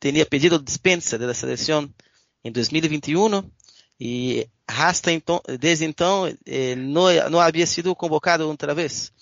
[0.00, 1.92] tinha pedido dispensa da seleção
[2.44, 3.42] em 2021
[4.00, 9.12] e hasta então, desde então eh, não, não havia sido convocado outra vez.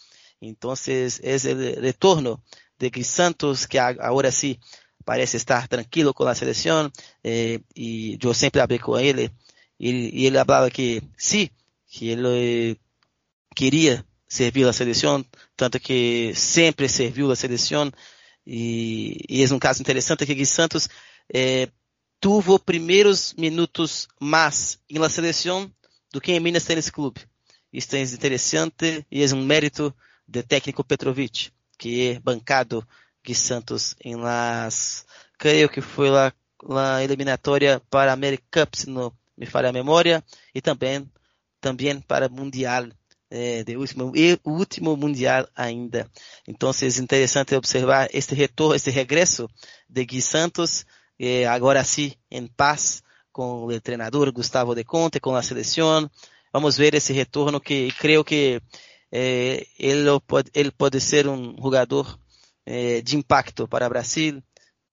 [0.40, 2.42] Então, o retorno
[2.78, 4.58] de Cris Santos, que agora sim
[5.06, 6.90] parece estar tranquilo com a seleção,
[7.24, 9.30] eh, e eu sempre falei com ele,
[9.78, 11.48] e, ele falava que sim,
[11.88, 12.76] que ele
[13.54, 15.24] queria servir a seleção,
[15.56, 17.90] tanto que sempre serviu a seleção,
[18.44, 20.88] e, e é um caso interessante que Cris Santos
[21.32, 21.68] eh,
[22.20, 25.70] tuvo primeiros minutos mais em la seleção
[26.12, 27.20] do que em Minas Tênis Clube.
[27.72, 29.94] Isso é interessante e é um mérito
[30.26, 32.86] do técnico Petrovic, que é bancado
[33.26, 35.04] Gui Santos em las,
[35.36, 39.72] creio que foi lá na eliminatória para a America Cup, se não me falha a
[39.72, 40.22] memória,
[40.54, 41.10] e também,
[41.60, 42.86] também para Mundial,
[43.28, 46.08] eh, de último, e último Mundial ainda.
[46.46, 49.48] Então, é interessante observar este retorno, este regresso
[49.90, 50.86] de Gui Santos,
[51.18, 53.02] eh, agora sim, em paz,
[53.32, 56.08] com o treinador Gustavo de Conte, com a seleção.
[56.52, 58.62] Vamos ver esse retorno que creio que
[59.10, 62.18] eh, ele, pode, ele pode ser um jogador
[62.66, 64.42] eh, de impacto para o Brasil,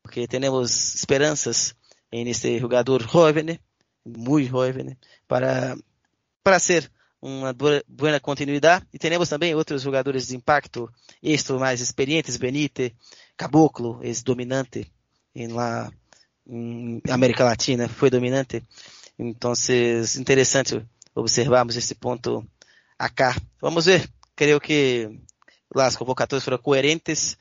[0.01, 1.75] porque temos esperanças
[2.11, 3.59] em este jogador jovem,
[4.05, 4.97] muito jovem,
[5.27, 5.75] para,
[6.43, 8.85] para ser uma boa continuidade.
[8.93, 12.95] E temos também outros jogadores de impacto, estes mais experientes, Benite,
[13.35, 14.91] Caboclo, ex-dominante
[15.33, 15.91] em lá
[16.45, 18.61] em América Latina, foi dominante.
[19.17, 19.53] Então,
[20.19, 22.45] interessante observarmos esse ponto
[22.99, 23.35] acá.
[23.61, 24.07] Vamos ver.
[24.35, 25.09] Creio que
[25.75, 27.37] as convocatórias foram coerentes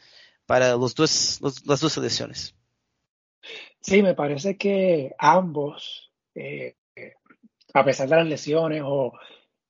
[0.53, 2.55] para los dos, los, las dos selecciones.
[3.81, 6.77] Sí, me parece que ambos, eh,
[7.73, 9.15] a pesar de las lesiones o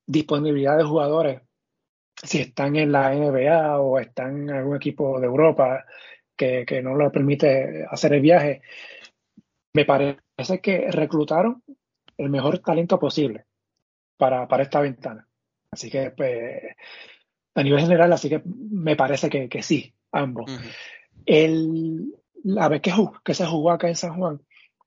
[0.04, 1.40] disponibilidad de jugadores,
[2.20, 5.84] si están en la NBA o están en algún equipo de Europa
[6.36, 8.62] que, que no les permite hacer el viaje,
[9.74, 11.62] me parece que reclutaron
[12.16, 13.44] el mejor talento posible
[14.16, 15.28] para, para esta ventana.
[15.70, 16.60] Así que, pues,
[17.54, 20.50] a nivel general, así que me parece que, que sí, ambos.
[21.26, 22.92] el, la vez que,
[23.24, 24.40] que se jugó acá en San Juan,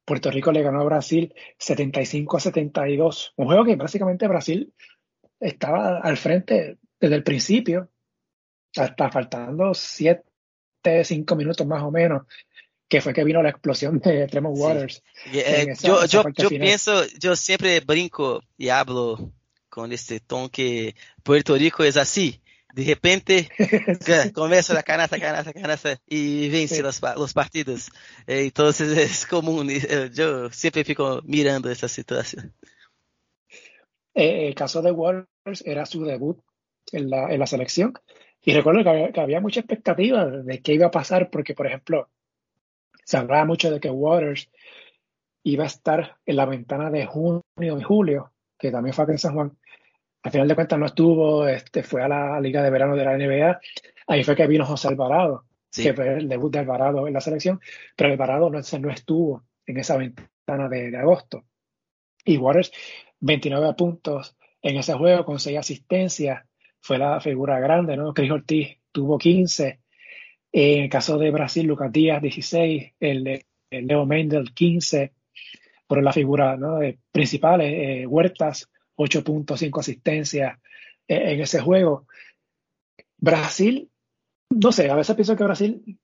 [0.05, 3.33] Puerto Rico le ganó a Brasil 75 a 72.
[3.35, 4.71] Un juego que básicamente Brasil
[5.39, 7.89] estaba al frente desde el principio,
[8.75, 10.23] hasta faltando 7,
[11.03, 12.23] 5 minutos más o menos,
[12.87, 15.03] que fue que vino la explosión de Tremont Waters.
[15.23, 15.39] Sí.
[15.39, 19.31] Eh, esa, yo, esa yo, yo pienso, yo siempre brinco y hablo
[19.69, 22.41] con este ton que Puerto Rico es así.
[22.75, 23.47] De repente
[24.33, 27.89] começa a canasta, canasta, canasta e vence os, os partidos.
[28.27, 29.63] Então é comum,
[30.17, 32.43] eu sempre fico mirando essa situação.
[34.13, 36.37] Eh, el caso de Waters era su debut
[36.91, 37.93] en la, en la selección
[38.41, 41.67] y recuerdo que había, que había, mucha expectativa de qué iba a pasar porque, por
[41.67, 42.09] ejemplo,
[43.05, 44.49] se hablaba mucho de que Waters
[45.43, 49.19] iba a estar en la ventana de junio y julio, que también fue aquí en
[49.19, 49.57] San Juan,
[50.25, 53.15] al final de cuentas no estuvo, este, fue a la Liga de Verano de la
[53.15, 53.59] NBA.
[54.07, 55.83] Ahí fue que vino José Alvarado, sí.
[55.83, 57.61] que fue el debut de Alvarado en la selección,
[57.95, 61.45] pero Alvarado no, no estuvo en esa ventana de, de, agosto.
[62.23, 62.71] Y Waters,
[63.19, 66.43] 29 puntos en ese juego con 6 asistencias,
[66.81, 68.11] fue la figura grande, ¿no?
[68.11, 69.79] Chris Ortiz tuvo 15.
[70.51, 72.93] En el caso de Brasil, Lucas Díaz, 16.
[72.99, 75.13] El, el Leo Mendel, 15.
[75.85, 76.79] Por la figura ¿no?
[77.11, 80.59] principales, eh, Huertas, 8.5 asistencias
[81.07, 82.07] en ese juego.
[83.17, 83.89] Brasil,
[84.49, 85.99] no sé, a veces pienso que Brasil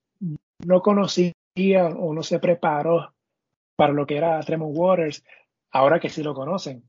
[0.64, 3.14] no conocía o no se preparó
[3.76, 5.24] para lo que era Tremont Waters,
[5.70, 6.82] ahora que sí lo conocen.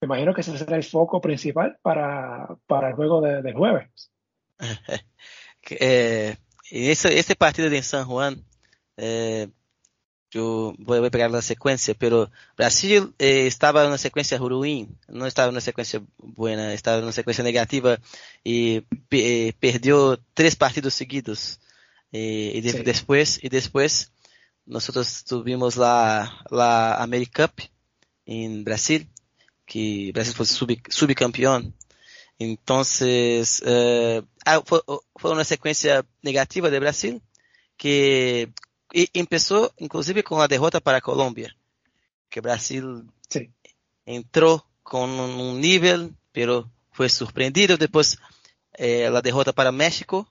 [0.00, 4.10] Me imagino que ese será el foco principal para, para el juego de, del jueves.
[5.70, 6.36] eh,
[6.70, 8.44] ese, ese partido de San Juan,
[8.96, 9.48] eh,
[10.30, 15.26] yo voy a pegar la secuencia, pero Brasil eh, estaba en una secuencia ruin, no
[15.26, 17.98] estaba en una secuencia buena, estaba en una secuencia negativa
[18.44, 21.60] y eh, perdió tres partidos seguidos.
[22.12, 22.82] Eh, y de, sí.
[22.82, 24.12] después, y después
[24.66, 27.64] nosotros tuvimos la, la America Cup
[28.26, 29.08] en Brasil,
[29.64, 31.74] que Brasil fue sub, subcampeón.
[32.38, 34.80] Entonces, eh, ah, fue,
[35.16, 37.22] fue una secuencia negativa de Brasil
[37.76, 38.52] que
[38.94, 41.54] e começou, inclusive, com a derrota para a Colômbia,
[42.30, 43.50] que Brasil sí.
[44.06, 47.76] entrou com um nível, pero foi surpreendido.
[47.76, 48.16] Depois,
[48.78, 50.26] eh, a derrota para México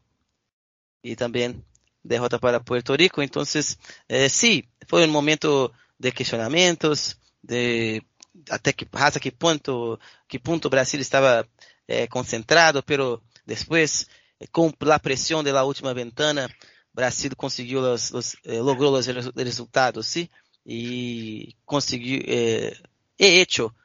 [1.03, 1.63] e também
[2.03, 3.21] derrota para Puerto Rico.
[3.21, 3.77] Entonces,
[4.07, 8.03] eh, sí, fue un momento de cuestionamientos, de
[8.49, 11.47] até que, hasta qué punto, qué punto Brasil estaba
[11.87, 16.47] eh, concentrado, pero después, eh, con la presión de la última ventana,
[16.97, 18.59] Brasil consiguió los, los eh,
[19.35, 20.31] resultados, ¿sí?
[20.65, 22.75] Y consiguió, eh,
[23.19, 23.75] he hecho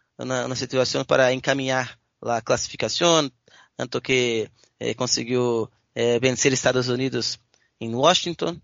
[1.07, 3.31] para encaminar la clasificación,
[3.77, 7.39] tanto que eh, consiguió vencer Estados Unidos
[7.79, 8.63] en Washington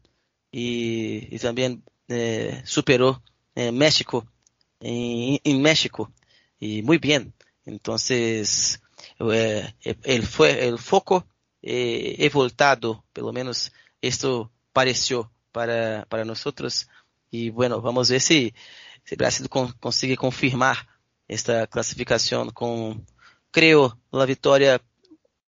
[0.50, 1.84] y, y también
[2.64, 3.22] superó
[3.54, 4.26] México
[4.80, 6.10] en, en, México
[6.58, 7.34] y muy bien.
[7.66, 8.80] Entonces,
[9.18, 11.26] el, el foco
[11.60, 16.88] he voltado, pelo menos esto pareció para, para nosotros.
[17.30, 18.54] Y bueno, vamos a ver si,
[19.04, 20.76] si Brasil con, consigue confirmar
[21.26, 23.04] esta clasificación con,
[23.50, 24.80] creo, la victoria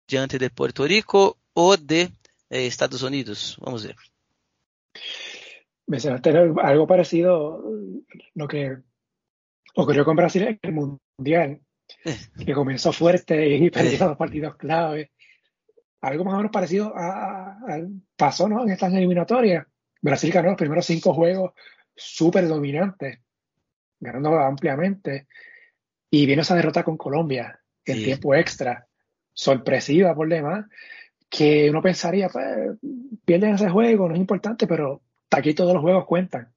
[0.07, 3.57] diante de Puerto Rico o de eh, Estados Unidos.
[3.61, 3.97] Vamos a ver.
[5.87, 7.63] Mencionaste algo parecido
[8.35, 8.77] lo que
[9.75, 11.61] ocurrió con Brasil en el Mundial,
[12.47, 15.11] que comenzó fuerte y perdió los partidos clave
[16.05, 17.57] algo más o menos parecido a,
[18.17, 18.63] pasó ¿no?
[18.63, 19.67] en estas eliminatorias.
[20.01, 21.53] Brasil ganó los primeros cinco juegos
[21.97, 23.21] súper dominantes,
[23.99, 25.27] ganando ampliamente.
[26.11, 28.87] Y viene esa derrota con Colombia en tiempo extra,
[29.33, 30.67] sorpresiva por demás,
[31.29, 32.79] que uno pensaría, pues,
[33.25, 36.53] pierden ese juego, no es importante, pero aquí todos los juegos cuentan.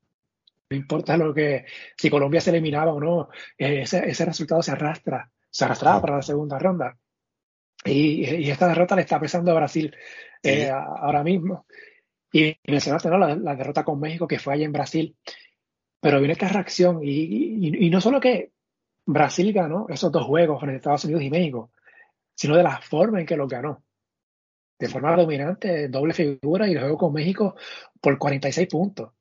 [0.70, 1.66] No importa lo que,
[1.98, 6.22] si Colombia se eliminaba o no, ese, ese resultado se arrastra, se arrastraba para la
[6.22, 6.98] segunda ronda.
[7.86, 9.95] Y, esta derrota le está pesando a Brasil
[10.43, 11.65] eh, ahora mismo.
[12.32, 13.17] Y mencionaste ¿no?
[13.17, 15.15] La, derrota con México que fue allá en Brasil.
[15.99, 16.99] Pero viene esta reacción.
[17.03, 18.51] Y, no solo que
[19.05, 21.71] Brasil ganó esos dos juegos frente a Estados Unidos y México,
[22.36, 23.84] sino de la forma en que los ganó.
[24.80, 27.55] De forma dominante, doble figura y el juego con México
[27.99, 29.11] por 46 puntos.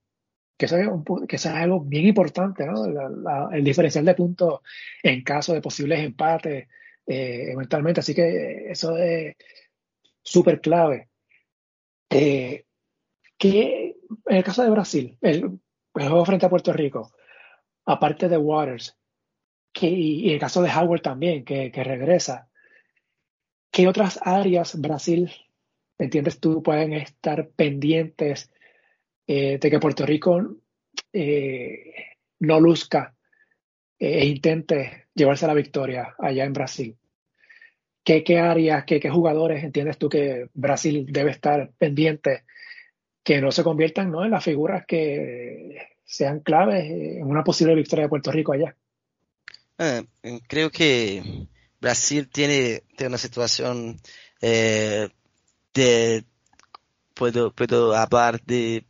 [0.58, 0.88] Que eso es,
[1.28, 2.84] que es algo bien importante, ¿no?
[3.52, 4.60] el diferencial de puntos
[5.02, 6.68] en caso de posibles empates
[7.06, 7.54] eh.
[7.96, 9.36] Así que eso es
[10.22, 11.08] súper clave.
[12.10, 12.64] Eh,
[13.38, 13.96] que
[14.26, 15.58] en el caso de Brasil, el,
[15.92, 17.12] juego frente a Puerto Rico,
[17.84, 18.96] aparte de Waters,
[19.72, 22.48] que, y, el caso de Howard también, que, que, regresa,
[23.70, 25.30] ¿qué otras áreas Brasil,
[25.98, 28.50] entiendes tú, pueden estar pendientes
[29.26, 30.56] eh, de que Puerto Rico
[31.12, 31.94] eh,
[32.40, 33.15] no luzca
[33.98, 36.96] e intente llevarse la victoria allá en Brasil.
[38.04, 42.44] ¿Qué, qué áreas, qué, qué, jugadores entiendes tú que Brasil debe estar pendiente
[43.24, 44.24] que no se conviertan ¿no?
[44.24, 48.76] en las figuras que sean claves en una posible victoria de Puerto Rico allá?
[49.78, 50.02] Ah,
[50.46, 51.48] creo que
[51.80, 54.00] Brasil tiene, tiene una situación
[54.40, 55.08] eh,
[55.74, 56.24] de,
[57.14, 58.86] puedo, puedo hablar de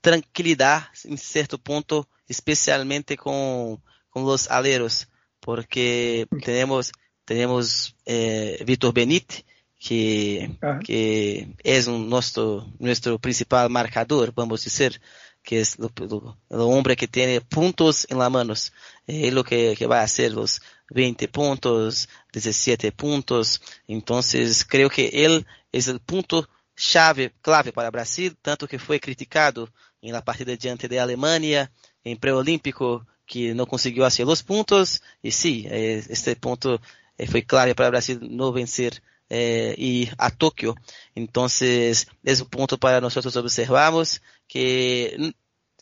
[0.00, 3.82] tranquilidad en cierto punto, especialmente con
[4.16, 5.08] con los aleros,
[5.40, 6.90] porque tenemos,
[7.26, 9.44] tenemos eh, Víctor Benítez,
[9.78, 15.02] que, que es un, nuestro, nuestro principal marcador, vamos a decir,
[15.42, 18.72] que es el hombre que tiene puntos en las manos.
[19.06, 23.60] Es lo que, que va a hacer los 20 puntos, 17 puntos.
[23.86, 29.68] Entonces, creo que él es el punto chave, clave para Brasil, tanto que fue criticado
[30.00, 31.70] en la partida diante de Alemania,
[32.02, 36.80] en preolímpico, que não conseguiu hacer os pontos e sim, este ponto
[37.28, 40.74] foi clave para o Brasil não vencer eh, ir a Tóquio.
[41.14, 45.34] Então, é um ponto para nós observarmos que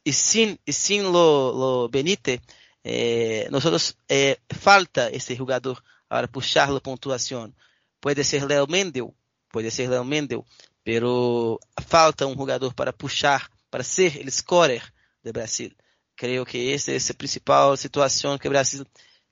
[0.05, 2.41] e sem, e sem lo, lo Benítez,
[2.85, 7.53] eh, nós eh, falta esse jogador para puxar a pontuação.
[8.01, 9.15] Pode ser Léo Mendel,
[9.51, 10.45] pode ser Léo Mendel,
[10.85, 14.83] pero falta um jogador para puxar, para ser o scorer
[15.23, 15.71] do Brasil.
[16.17, 18.85] Creo que essa é a principal situação que o Brasil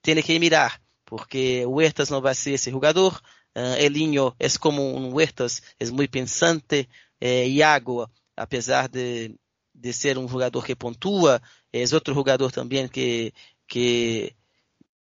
[0.02, 3.20] tem que mirar, porque Huertas não vai ser esse jogador.
[3.56, 6.88] Uh, Elinho é como um Huertas, é muito pensante.
[7.20, 9.36] Eh, Iago, apesar de,
[9.74, 11.40] de ser um jogador que pontua,
[11.72, 13.32] é outro jogador também que,
[13.68, 14.34] que,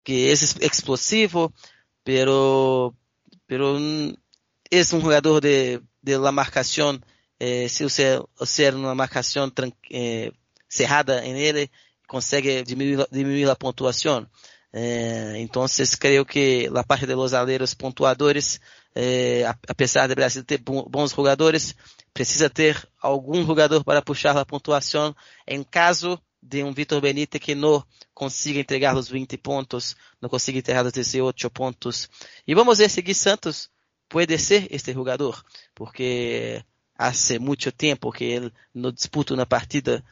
[0.03, 0.33] que é
[0.67, 1.53] explosivo,
[2.03, 2.95] pero,
[3.47, 3.77] pero
[4.71, 6.99] é um jogador de, de la marcação,
[7.39, 9.53] eh, se você ser uma marcação
[9.91, 10.33] eh,
[10.69, 11.71] cerrada en él,
[12.07, 14.31] consegue disminuir, disminuir la puntuación.
[14.73, 18.61] Eh, entonces que la parte de los aleros pontuadores,
[18.95, 21.77] eh, a, a, de Brasil ter bons jogadores,
[22.13, 25.15] precisa ter algum jogador para puxar a pontuação
[25.47, 30.59] em caso de um Vitor Benítez que não consiga entregar os 20 pontos, não consiga
[30.59, 32.09] entregar os 18 pontos.
[32.47, 33.71] E vamos ver se Gui Santos
[34.09, 35.43] pode ser este jogador,
[35.75, 36.65] porque
[36.97, 40.03] hace mucho tiempo que él no disputa una partida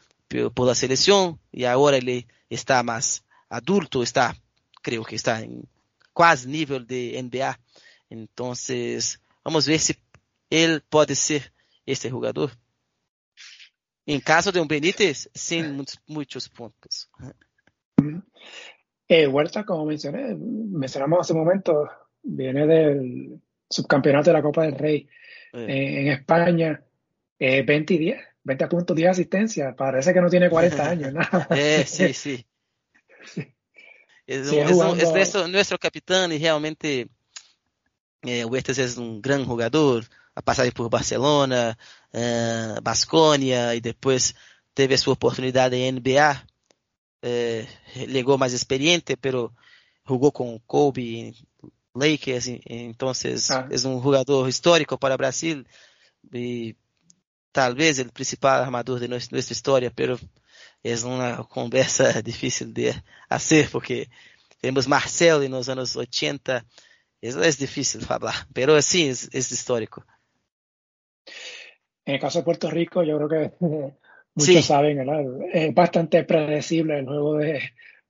[0.54, 4.36] por la selección y ahora él está más adulto, está,
[4.82, 5.68] creo que está en
[6.12, 7.58] quase nível de NBA.
[8.10, 9.94] Entonces, vamos ver si
[10.50, 11.52] él puede ser
[11.84, 12.50] este jugador.
[14.06, 17.10] En caso de un Benítez, sin muchos, muchos puntos.
[19.08, 21.88] Eh, Huerta, como mencioné, mencionamos hace un momento,
[22.22, 25.08] viene del subcampeonato de la Copa del Rey
[25.52, 26.82] eh, en España,
[27.38, 29.74] eh, 20 y 10, 20 puntos, 10 asistencias.
[29.74, 31.12] Parece que no tiene 40 años.
[31.50, 32.46] Eh, sí, sí.
[34.26, 37.08] Es, es, un, es nuestro, nuestro, capitán y realmente
[38.22, 40.04] eh, Huertas es un gran jugador.
[40.36, 41.76] Ha pasado por Barcelona,
[42.12, 44.36] eh, Basconia y después
[44.74, 46.46] teve su oportunidad en NBA.
[47.22, 47.66] Eh,
[48.06, 49.54] llegó más experiente, pero
[50.04, 51.34] jugó con Kobe,
[51.94, 53.66] Lakers, entonces ah.
[53.70, 55.66] es un jugador histórico para Brasil
[56.30, 56.76] y
[57.56, 60.18] tal vez el principal armador de nuestra, nuestra historia, pero
[60.82, 62.92] es una conversa difícil de
[63.30, 64.10] hacer porque
[64.60, 66.66] tenemos Marcelo en los años 80,
[67.22, 70.04] eso es difícil hablar, pero sí es, es histórico.
[72.04, 73.52] En el caso de Puerto Rico, yo creo que
[74.34, 74.62] muchos sí.
[74.62, 75.24] saben, ¿verdad?
[75.50, 77.62] es bastante predecible el juego de,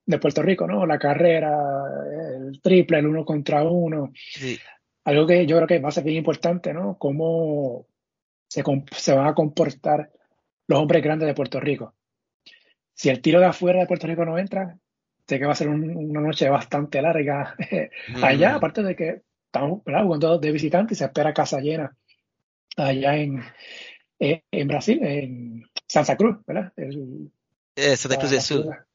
[0.07, 0.85] de, Puerto Rico, ¿no?
[0.87, 1.57] La carrera,
[2.37, 4.11] el triple, el uno contra uno.
[4.17, 4.59] Sí.
[5.05, 6.99] Algo que yo creo que va a ser bien importante, ¿no?
[6.99, 7.87] Cómo
[8.49, 10.11] se, se van a comportar
[10.67, 11.95] los hombres grandes de Puerto Rico.
[12.95, 14.79] Si el tiro de afuera de Puerto Rico no entra,
[15.27, 17.55] sé que va a ser un, una noche bastante larga
[18.09, 18.25] mm.
[18.25, 20.05] allá, aparte de que estamos ¿verdad?
[20.05, 21.97] jugando de visitantes y se espera casa llena
[22.77, 23.43] allá en,
[24.19, 26.73] eh, en Brasil, en Santa Cruz, ¿verdad?
[26.77, 27.31] El,
[27.75, 28.87] eh, Santa Cruz del Sur.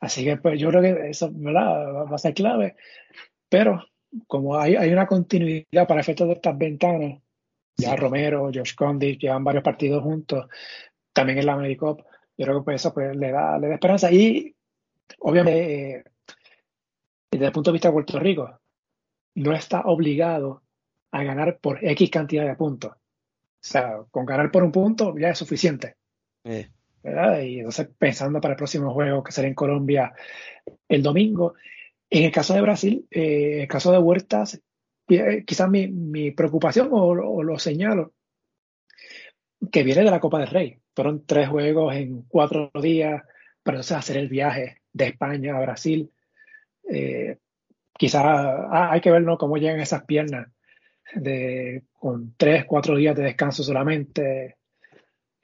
[0.00, 2.04] Así que pues yo creo que eso ¿verdad?
[2.10, 2.76] va a ser clave,
[3.48, 3.84] pero
[4.26, 7.20] como hay, hay una continuidad para efectos de estas ventanas,
[7.78, 10.46] ya Romero, Josh Condit llevan varios partidos juntos,
[11.12, 12.00] también en la Medicop,
[12.36, 14.10] yo creo que pues eso pues, le, da, le da esperanza.
[14.12, 14.54] Y
[15.20, 16.04] obviamente, eh,
[17.30, 18.60] desde el punto de vista de Puerto Rico,
[19.34, 20.62] no está obligado
[21.12, 22.92] a ganar por X cantidad de puntos.
[22.92, 22.96] O
[23.60, 25.96] sea, con ganar por un punto ya es suficiente.
[26.44, 26.70] Eh.
[27.02, 27.40] ¿verdad?
[27.40, 30.12] Y entonces pensando para el próximo juego que será en Colombia
[30.88, 31.54] el domingo.
[32.10, 34.60] En el caso de Brasil, eh, en el caso de Huertas,
[35.08, 38.12] quizás mi, mi preocupación, o, lo señalo,
[39.72, 40.78] que viene de la Copa del Rey.
[40.94, 43.22] Fueron tres juegos en cuatro días,
[43.62, 46.10] para entonces hacer el viaje de España a Brasil.
[46.90, 47.38] Eh,
[47.92, 49.38] quizás ah, hay que ver ¿no?
[49.38, 50.48] cómo llegan esas piernas
[51.14, 54.56] de, con tres, cuatro días de descanso solamente.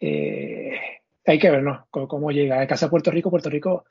[0.01, 0.79] Eh,
[1.27, 1.87] hay que ver ¿no?
[1.91, 2.57] cómo, llega.
[2.57, 3.85] En el caso de Puerto Rico, Puerto Rico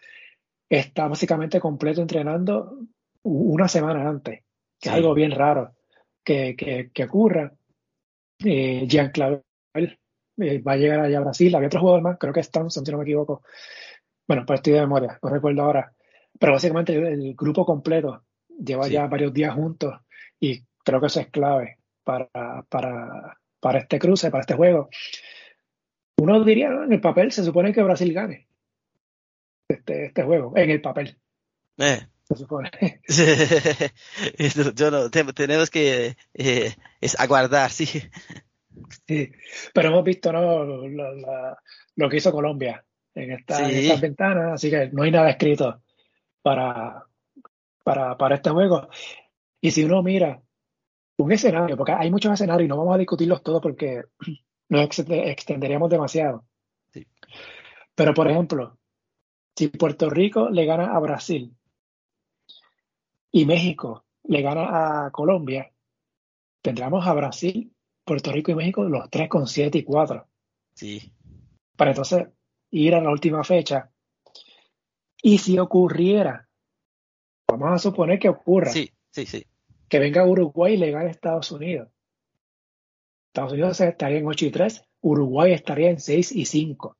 [0.69, 2.80] está básicamente completo entrenando
[3.24, 4.43] una semana antes,
[4.84, 5.75] que es algo bien raro
[6.25, 7.53] que, que, que ocurra.
[8.43, 9.41] Eh, Jean Clavel
[9.73, 11.55] eh, va a llegar allá a Brasil.
[11.55, 13.43] Había otro jugador más, creo que es Thompson, si no me equivoco.
[14.27, 15.93] Bueno, pues estoy de memoria, no recuerdo ahora.
[16.38, 18.25] Pero básicamente el, el grupo completo
[18.59, 18.91] lleva sí.
[18.91, 19.95] ya varios días juntos
[20.38, 22.27] y creo que eso es clave para,
[22.67, 24.89] para, para este cruce, para este juego.
[26.17, 26.84] Uno diría, ¿no?
[26.84, 28.49] en el papel se supone que Brasil gane
[29.69, 31.17] este, este juego, en el papel.
[31.77, 32.05] Eh.
[32.34, 32.71] Se supone.
[34.75, 37.86] Yo no, tenemos que eh, es aguardar, sí.
[39.07, 39.31] Sí,
[39.73, 40.63] pero hemos visto ¿no?
[40.63, 41.57] lo,
[41.95, 43.63] lo que hizo Colombia en, esta, sí.
[43.63, 45.81] en estas ventanas, así que no hay nada escrito
[46.41, 47.05] para,
[47.84, 48.88] para, para este juego.
[49.61, 50.41] Y si uno mira
[51.17, 54.03] un escenario, porque hay muchos escenarios y no vamos a discutirlos todos porque
[54.69, 56.45] nos extenderíamos demasiado.
[56.91, 57.05] Sí.
[57.95, 58.77] Pero, por ejemplo,
[59.55, 61.55] si Puerto Rico le gana a Brasil
[63.34, 65.73] y México le gana a Colombia,
[66.61, 67.73] tendremos a Brasil
[68.05, 70.27] Puerto Rico y México los tres con 7 y 4.
[70.75, 71.13] Sí.
[71.75, 72.27] Para entonces
[72.71, 73.91] ir a la última fecha.
[75.21, 76.47] Y si ocurriera,
[77.47, 78.69] vamos a suponer que ocurra.
[78.69, 79.45] Sí, sí, sí.
[79.88, 81.89] Que venga Uruguay y le gane a Estados Unidos.
[83.27, 86.97] Estados Unidos estaría en 8 y 3, Uruguay estaría en 6 y 5.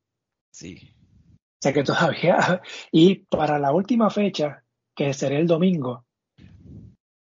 [0.51, 0.95] Sí.
[1.36, 2.61] O sea que todavía.
[2.91, 4.63] Y para la última fecha,
[4.95, 6.05] que será el domingo,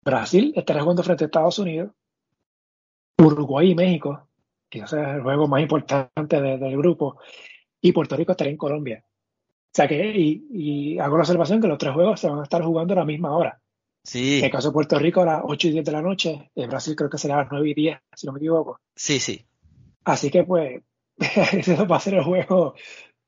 [0.04, 1.92] Brasil estará jugando frente a Estados Unidos
[3.26, 4.28] Uruguay y México,
[4.70, 7.20] que es el juego más importante de, del grupo,
[7.82, 9.04] y Puerto Rico estaría en Colombia.
[9.06, 12.44] O sea que, y, y, hago la observación que los tres juegos se van a
[12.44, 13.62] estar jugando a la misma hora.
[14.04, 14.40] Sí.
[14.40, 16.70] En el caso de Puerto Rico a las 8 y 10 de la noche, en
[16.70, 18.80] Brasil creo que será a las 9 y 10, si no me equivoco.
[18.96, 19.46] Sí, sí.
[20.06, 20.82] Así que pues,
[21.54, 22.74] eso va a ser el juego,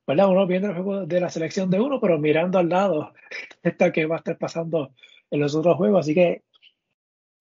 [0.07, 0.29] ¿verdad?
[0.29, 3.13] Uno viendo el juego de la selección de uno, pero mirando al lado
[3.61, 4.93] esta que va a estar pasando
[5.29, 5.99] en los otros juegos.
[5.99, 6.43] Así que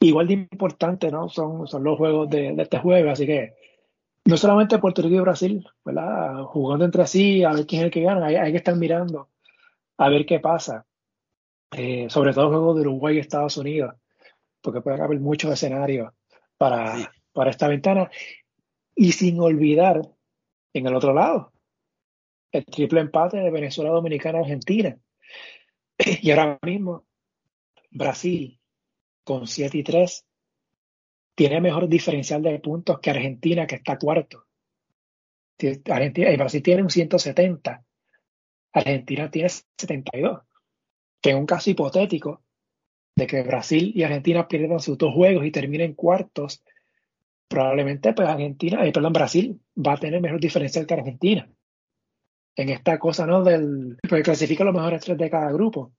[0.00, 1.28] igual de importante, ¿no?
[1.28, 3.54] Son, son los juegos de, este juego, así que
[4.24, 6.42] no solamente Puerto Rico y Brasil, ¿verdad?
[6.44, 9.28] Jugando entre sí, a ver quién es el que gana, hay, que estar mirando
[9.98, 10.86] a ver qué pasa.
[11.72, 13.94] Eh, sobre todo juegos de Uruguay y Estados Unidos,
[14.60, 16.12] porque puede haber muchos escenarios
[16.56, 18.10] para, para esta ventana.
[18.94, 20.02] Y sin olvidar,
[20.72, 21.52] en el otro lado,
[22.52, 24.96] el triple empate de Venezuela, Dominicana, Argentina.
[26.22, 27.04] Y ahora mismo,
[27.90, 28.59] Brasil
[29.24, 30.26] con 7 y 3
[31.34, 34.46] tiene mejor diferencial de puntos que Argentina, que está cuarto.
[35.90, 37.84] Argentina, Brasil tiene un 170,
[38.72, 40.40] Argentina tiene 72.
[41.20, 42.42] Que en un caso hipotético
[43.16, 46.62] de que Brasil y Argentina pierdan sus dos juegos y terminen cuartos,
[47.48, 51.48] probablemente pues Argentina, eh, perdón, Brasil va a tener mejor diferencial que Argentina.
[52.56, 53.42] En esta cosa, ¿no?
[53.42, 55.92] Del, porque clasifica los mejores tres de cada grupo.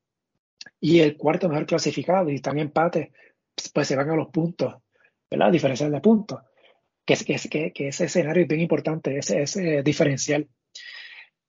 [0.79, 3.11] Y el cuarto mejor clasificado, y están en empate,
[3.73, 4.75] pues se van a los puntos,
[5.29, 5.51] ¿verdad?
[5.51, 6.39] Diferencial de puntos.
[7.05, 10.47] Que, que, que ese escenario es bien importante, ese, ese diferencial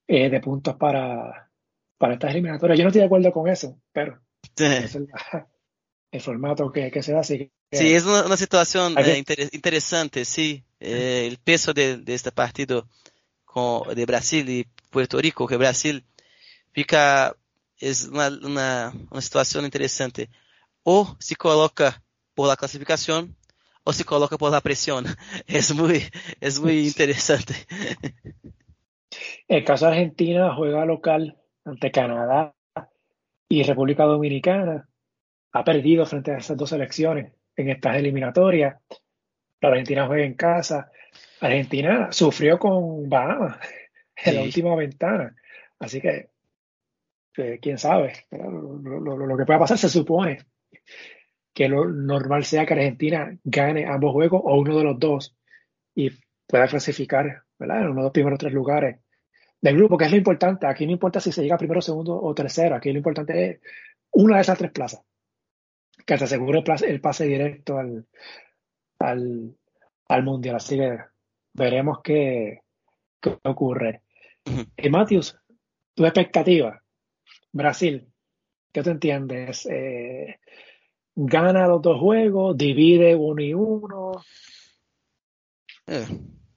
[0.09, 1.51] eh, de puntos para,
[1.99, 2.79] para estas eliminatorias.
[2.79, 4.21] Yo no estoy de acuerdo con eso, pero
[4.59, 4.97] es
[6.11, 7.21] el, formato que, que, se da.
[7.21, 10.65] Así sí, es una, situación eh, interesante, sí.
[10.81, 12.89] Eh, el peso de, de, este partido
[13.45, 16.05] con, de Brasil y Puerto Rico, que Brasil
[16.73, 17.37] fica
[17.83, 20.31] es una, una, una situación interesante.
[20.85, 22.03] O se coloca
[22.35, 23.37] por la clasificación
[23.85, 25.05] o se coloca por la presión.
[25.47, 26.03] Es muy,
[26.41, 27.55] es muy interesante.
[29.49, 32.55] El caso de Argentina juega local ante Canadá
[33.49, 34.89] y República Dominicana.
[35.53, 38.77] Ha perdido frente a esas dos selecciones en estas eliminatorias.
[39.61, 40.91] La Argentina juega en casa.
[41.41, 43.59] Argentina sufrió con Bahamas
[44.25, 45.37] en la última ventana.
[45.79, 46.32] Así que
[47.33, 50.39] quién sabe, lo, que pueda pasar se supone
[51.53, 55.37] que lo normal sea que Argentina gane ambos juegos o uno de los dos
[55.95, 56.11] y
[56.47, 57.83] pueda clasificar ¿verdad?
[57.83, 59.01] en uno de los primeros tres lugares
[59.61, 60.67] del grupo, que es lo importante.
[60.67, 63.61] Aquí no importa si se llega primero, segundo o tercero, aquí lo importante es
[64.11, 65.03] una de esas tres plazas,
[66.05, 68.07] que te asegure el, pase directo al,
[68.99, 70.57] al, mundial.
[70.57, 70.99] Así que
[71.55, 72.61] veremos qué,
[73.45, 74.03] ocurre.
[74.77, 75.39] Y Matthews,
[75.95, 76.82] tu expectativa
[77.53, 78.11] Brasil,
[78.73, 79.67] ¿qué te entiendes?
[79.71, 80.41] Eh,
[81.15, 84.25] gana los dos juegos, divide uno y uno,
[85.87, 86.07] eh.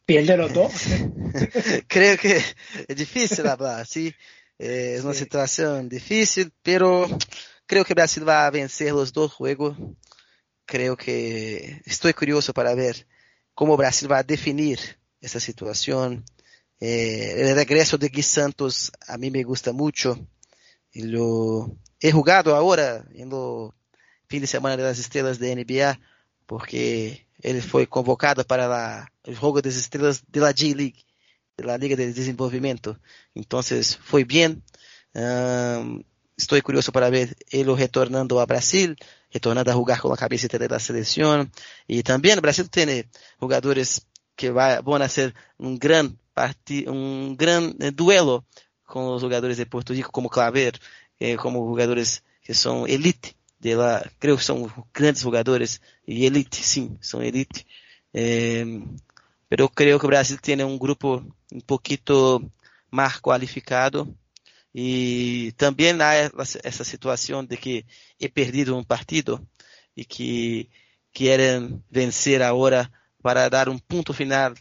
[0.06, 0.72] pierde los dos.
[1.88, 2.42] Creo que
[2.88, 4.14] es difícil hablar, sí.
[4.58, 7.06] Eh, es una situación difícil, pero
[7.66, 9.78] creo que Brasil va a vencer los dos juegos.
[10.66, 13.06] Creo que estoy curioso para ver
[13.54, 14.80] cómo Brasil va a definir
[15.20, 16.24] esa situación.
[16.80, 20.26] el regreso de Gui Santos a mí me gusta mucho.
[20.96, 23.76] Lo he jugado ahora en lo
[24.28, 26.00] fin de semana de las estrellas de NBA
[26.46, 31.06] porque ele foi convocado para la, el juego de las de la J-League,
[31.58, 33.00] de la Liga de Desenvolvimento.
[33.34, 34.64] Entonces foi bien.
[35.14, 36.04] Um,
[36.38, 38.96] estou curioso para ver ele retornando a Brasil,
[39.30, 41.50] retornando a jogar com a cabecita da seleção.
[41.88, 43.06] E também o Brasil tem
[43.40, 46.16] jogadores que vai, vão ser um grande
[46.88, 48.44] um grande duelo
[48.86, 50.80] com os jogadores de Porto Rico, como Claver,
[51.20, 56.64] eh, como jogadores que são elite de lá, creio que são grandes jogadores, e elite,
[56.64, 57.66] sim, são elite.
[58.14, 58.64] Eh,
[59.50, 62.42] pero creo que o Brasil tem um grupo um pouquito
[62.92, 64.16] mais qualificado
[64.74, 66.14] e também há
[66.64, 67.86] essa situação de que
[68.20, 69.46] he perdido um partido
[69.96, 70.70] e que
[71.14, 74.54] querem vencer agora para dar um ponto final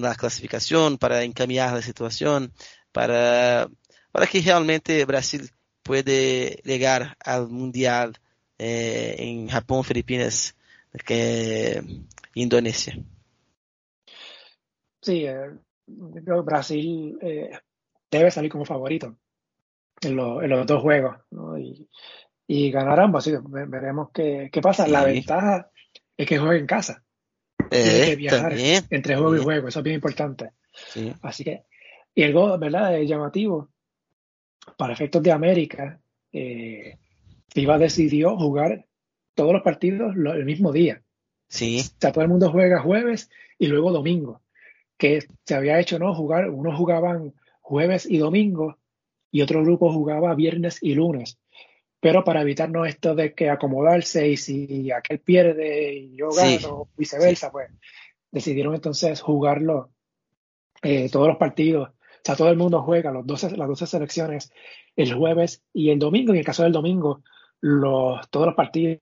[0.00, 2.50] na classificação, para encaminhar a situação,
[2.92, 3.68] para,
[4.12, 5.50] para que realmente Brasil
[5.82, 8.14] puede llegar al mundial
[8.58, 10.56] eh, en Japón, Filipinas,
[11.04, 11.82] que
[12.34, 12.96] Indonesia.
[15.00, 15.50] Sí, eh,
[15.86, 17.50] Brasil eh,
[18.10, 19.16] debe salir como favorito
[20.00, 21.16] en, los dos juegos
[21.58, 21.88] y,
[22.46, 23.28] y, ganar ambos.
[23.68, 24.86] veremos qué, qué pasa.
[24.86, 25.70] La ventaja
[26.16, 27.02] es que juega en casa.
[27.68, 28.52] Tiene que viajar
[28.90, 30.50] entre juego y juego, eso es bien importante.
[31.22, 31.64] Así que
[32.14, 32.98] y algo, ¿verdad?
[32.98, 33.68] Es llamativo.
[34.76, 36.00] Para efectos de América,
[36.32, 36.98] eh,
[37.52, 38.86] FIBA decidió jugar
[39.34, 41.02] todos los partidos el mismo día.
[41.48, 41.80] Sí.
[41.80, 44.40] O sea, todo el mundo juega jueves y luego domingo.
[44.96, 46.14] Que se había hecho, ¿no?
[46.14, 48.78] Jugar, unos jugaban jueves y domingo
[49.30, 51.38] y otro grupo jugaba viernes y lunes.
[52.00, 57.50] Pero para evitarnos esto de que acomodarse y si aquel pierde y yo gano, viceversa,
[57.50, 57.70] pues
[58.30, 59.90] decidieron entonces jugarlo
[60.82, 61.90] eh, todos los partidos
[62.22, 64.52] o sea, todo el mundo juega los 12, las 12 selecciones
[64.94, 66.32] el jueves y el domingo.
[66.32, 67.24] En el caso del domingo,
[67.60, 69.00] los, todos los partidos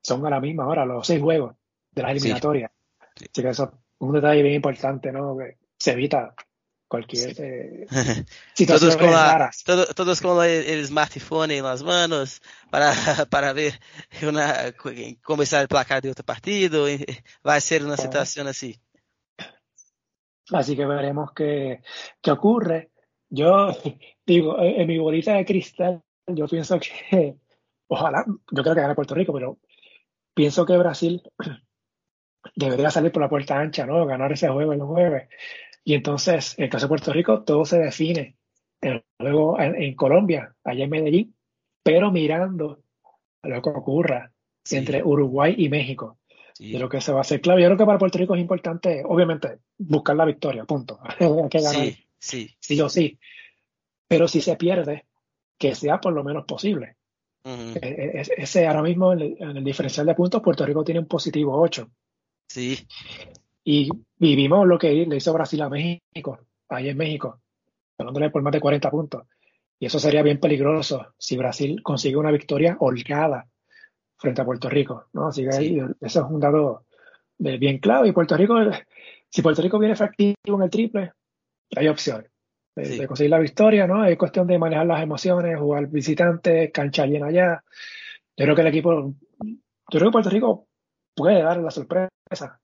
[0.00, 1.54] son a la misma hora, los seis juegos
[1.90, 2.70] de las eliminatorias.
[3.14, 5.36] Así que eso es un detalle bien importante, ¿no?
[5.36, 6.34] Que se evita
[6.88, 7.86] cualquier eh,
[8.54, 12.92] situación todos con, la, todo, todos con el, el, smartphone en las manos para,
[13.30, 13.78] para ver
[14.22, 14.72] una,
[15.40, 16.86] está el placar de otro partido.
[17.46, 18.80] Va a ser una situación así.
[20.50, 21.82] Así que veremos qué,
[22.20, 22.90] qué ocurre.
[23.28, 23.68] Yo
[24.26, 27.36] digo, en mi bolita de cristal, yo pienso que,
[27.88, 29.58] ojalá, yo creo que gane Puerto Rico, pero
[30.34, 31.22] pienso que Brasil
[32.56, 34.04] debería salir por la puerta ancha, ¿no?
[34.06, 35.28] Ganar ese juego el jueves.
[35.84, 38.36] Y entonces, en el caso de Puerto Rico, todo se define
[38.80, 41.36] el juego en, Colombia, allá en Medellín,
[41.82, 42.82] pero mirando
[43.42, 44.32] a lo que ocurra
[44.70, 46.18] entre Uruguay y México.
[46.70, 47.62] De lo que se va a hacer clave.
[47.62, 51.00] Yo creo que para Puerto Rico es importante, obviamente, buscar la victoria, punto.
[51.18, 51.84] Hay que ganar.
[51.84, 52.56] Sí, sí.
[52.60, 53.18] Sí o sí.
[54.06, 55.06] Pero si se pierde,
[55.58, 56.96] que sea por lo menos posible.
[57.44, 61.90] E, ese ahora mismo en el, diferencial de puntos, Puerto Rico tiene un positivo 8.
[62.48, 62.86] Sí.
[63.64, 66.38] Y vivimos lo que le hizo Brasil a México,
[66.68, 67.40] ahí en México,
[67.98, 69.22] ganándole por más de 40 puntos.
[69.78, 73.48] Y eso sería bien peligroso si Brasil consigue una victoria holgada
[74.22, 75.08] frente a Puerto Rico.
[75.12, 75.28] ¿no?
[75.28, 76.86] Así que eso es un dado
[77.38, 78.08] bien clave.
[78.08, 78.54] Y Puerto Rico,
[79.28, 81.12] si Puerto Rico viene efectivo en el triple,
[81.76, 82.26] hay opción
[82.76, 84.04] de, conseguir la victoria, ¿no?
[84.04, 87.64] Es cuestión de manejar las emociones, jugar visitante, cancha llena allá.
[88.36, 90.68] Yo creo que el equipo, yo creo que Puerto Rico
[91.14, 92.08] puede dar la sorpresa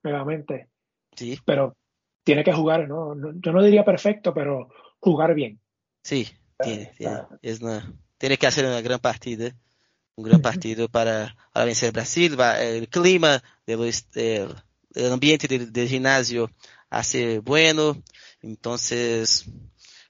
[0.03, 0.69] nuevamente.
[1.15, 1.39] Sí.
[1.45, 1.77] Pero
[2.25, 3.15] tiene que jugar, ¿no?
[3.41, 5.61] Yo no diría perfecto, pero jugar bien.
[6.03, 6.29] Sí,
[6.59, 6.93] tiene,
[8.17, 9.53] tiene, que hacer una gran partida,
[10.19, 12.37] un gran partido para, para vencer Brasil.
[12.61, 16.51] El clima, el, el ambiente del, del gimnasio
[16.91, 18.03] hace bueno,
[18.43, 19.47] entonces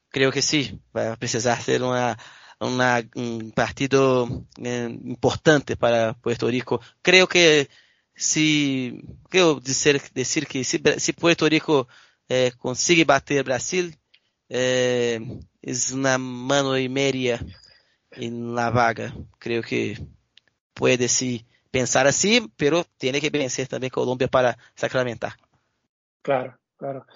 [0.08, 2.18] creo que sí, va a precisar ser una,
[2.58, 6.80] una, un partido eh, importante para Puerto Rico.
[7.02, 7.68] Creo que
[8.14, 11.86] si, creo decir, decir que si, si Puerto Rico
[12.30, 13.94] eh, consigue bater Brasil,
[14.48, 15.20] eh,
[15.60, 17.44] es una mano y media
[18.12, 19.14] en la vaga.
[19.38, 19.98] Creo que
[20.74, 25.32] puede sí pensar así, pero tiene que vencer también Colombia para sacramentar.
[26.22, 26.58] Claro.
[26.78, 27.06] Claro.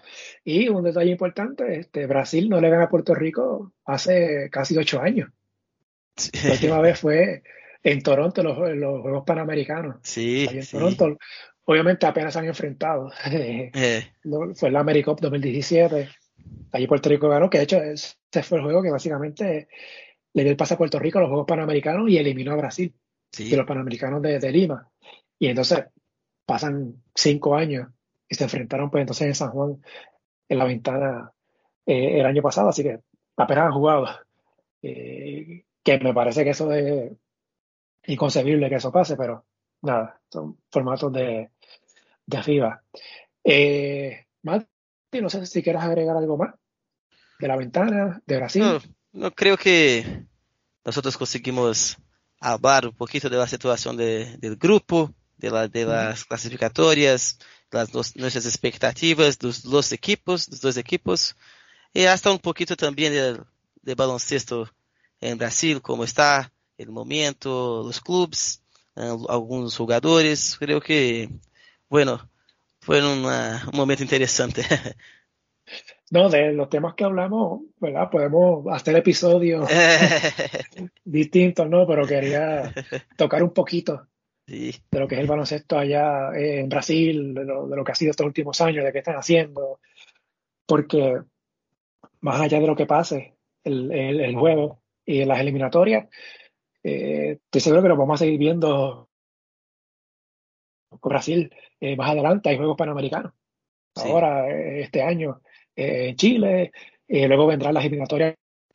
[0.44, 5.00] Y un detalle importante, este, Brasil no le gana a Puerto Rico hace casi ocho
[5.00, 5.30] años.
[6.44, 7.44] La última vez fue
[7.84, 9.96] en Toronto, los, los Juegos Panamericanos.
[10.02, 11.16] Sí, en Toronto.
[11.64, 13.10] Obviamente apenas han enfrentado.
[13.24, 13.70] Eh.
[14.56, 16.08] Fue la AmeriCup 2017.
[16.72, 19.68] Allí Puerto Rico ganó, que de hecho ese fue el juego que básicamente
[20.34, 22.94] le dio el pase a Puerto Rico a los Juegos Panamericanos y eliminó a Brasil
[23.36, 24.90] de los Panamericanos de, de Lima.
[25.38, 25.84] Y entonces
[26.46, 27.88] pasan cinco años
[28.28, 29.82] y se enfrentaron pues entonces en San Juan
[30.48, 31.32] en la ventana
[31.86, 33.00] eh, el año pasado, así que
[33.36, 34.06] apenas han jugado.
[34.82, 37.12] Eh, que me parece que eso es
[38.06, 39.44] inconcebible que eso pase, pero
[39.82, 41.50] nada, son formatos de,
[42.26, 42.82] de FIBA.
[43.44, 46.54] Eh, no sé si quieres agregar algo más
[47.38, 48.62] de la ventana, de Brasil.
[48.62, 48.78] No,
[49.12, 50.24] no creo que
[50.84, 51.96] nosotros conseguimos
[52.40, 57.38] hablar un poquito de la situación de, del grupo, de, la, de las clasificatorias,
[57.70, 61.36] las dos, nuestras expectativas dos, los equipos, dos dos equipos,
[61.94, 63.40] y hasta un poquito también de,
[63.82, 64.68] de baloncesto
[65.20, 68.62] en Brasil, cómo está el momento, los clubes,
[68.96, 70.56] eh, algunos jugadores.
[70.58, 71.28] Creo que,
[71.88, 72.28] bueno,
[72.88, 74.64] una, un momento interesante.
[76.12, 78.10] No, de los temas que hablamos, ¿verdad?
[78.10, 79.66] Podemos hacer episodios
[81.04, 81.86] distintos, ¿no?
[81.86, 82.70] Pero quería
[83.16, 84.08] tocar un poquito
[84.46, 88.26] de lo que es el baloncesto allá en Brasil, de lo, que ha sido estos
[88.26, 89.80] últimos años, de qué están haciendo,
[90.66, 91.18] porque
[92.20, 96.10] más allá de lo que pase el, el, juego y las eliminatorias,
[96.82, 99.08] eh, estoy seguro que lo vamos a seguir viendo
[100.90, 103.32] con Brasil eh, más adelante, hay Juegos Panamericanos.
[103.94, 105.40] Ahora, eh, este año,
[105.74, 106.72] en Chile,
[107.08, 108.34] luego vendrán las eliminatorias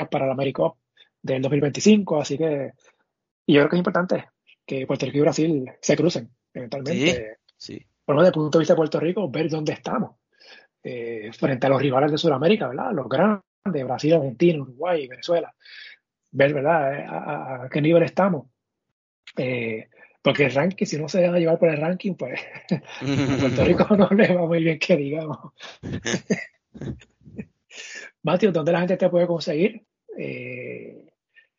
[0.09, 0.75] para la AmeriCup
[1.21, 2.71] del 2025, así que
[3.47, 4.25] y yo creo que es importante
[4.65, 7.37] que Puerto Rico y Brasil se crucen eventualmente.
[7.55, 10.17] Sí, Por lo desde el punto de vista de Puerto Rico, ver dónde estamos
[10.83, 12.91] eh, frente a los rivales de Sudamérica, ¿verdad?
[12.91, 15.55] Los grandes, Brasil, Argentina, Uruguay, Venezuela.
[16.31, 16.93] Ver, ¿verdad?
[16.93, 18.47] Eh, a, qué nivel estamos.
[19.37, 19.87] Eh,
[20.21, 22.39] porque el ranking, si no se deja llevar por el ranking, pues
[22.71, 25.53] a Puerto Rico no le va muy bien que digamos.
[28.23, 29.85] Mateo, ¿dónde la gente te puede conseguir?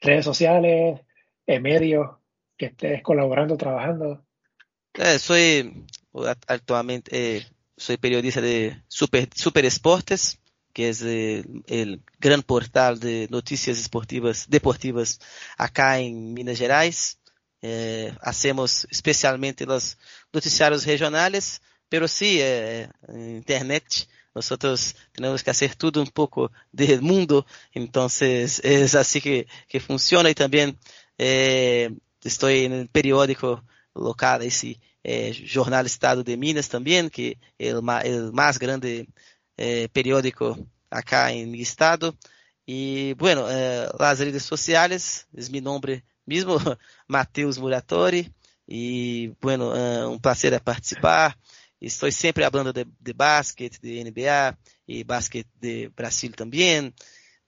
[0.00, 1.00] redes sociales,
[1.46, 2.08] medios,
[2.56, 4.24] que estés colaborando, trabajando?
[4.94, 5.86] Eh, soy
[6.48, 7.46] actualmente eh,
[7.78, 10.38] soy periodista de Super, Super Esportes,
[10.72, 15.20] que es eh, el gran portal de noticias esportivas, deportivas
[15.56, 17.18] acá en Minas Gerais.
[17.62, 19.98] eh, hacemos especialmente los
[20.32, 23.84] noticiarios regionales, pero sí, eh, internet,
[24.38, 30.30] nosotros tenemos que hacer todo un poco del mundo, entonces es así que, que funciona
[30.30, 30.78] y también
[31.18, 31.90] eh,
[32.22, 37.82] estoy en el periódico local, ese eh, Jornal Estado de Minas también, que es el,
[38.04, 39.08] el más grande
[39.56, 40.56] eh, periódico
[40.90, 42.16] acá en mi estado.
[42.64, 46.58] Y bueno, eh, las redes sociales, es mi nombre mismo,
[47.08, 48.32] Mateus Muratori.
[48.66, 51.36] Y bueno, eh, un placer participar.
[51.80, 54.56] Estou sempre falando de, de basquete, de NBA
[54.86, 56.92] e basquete de Brasil também.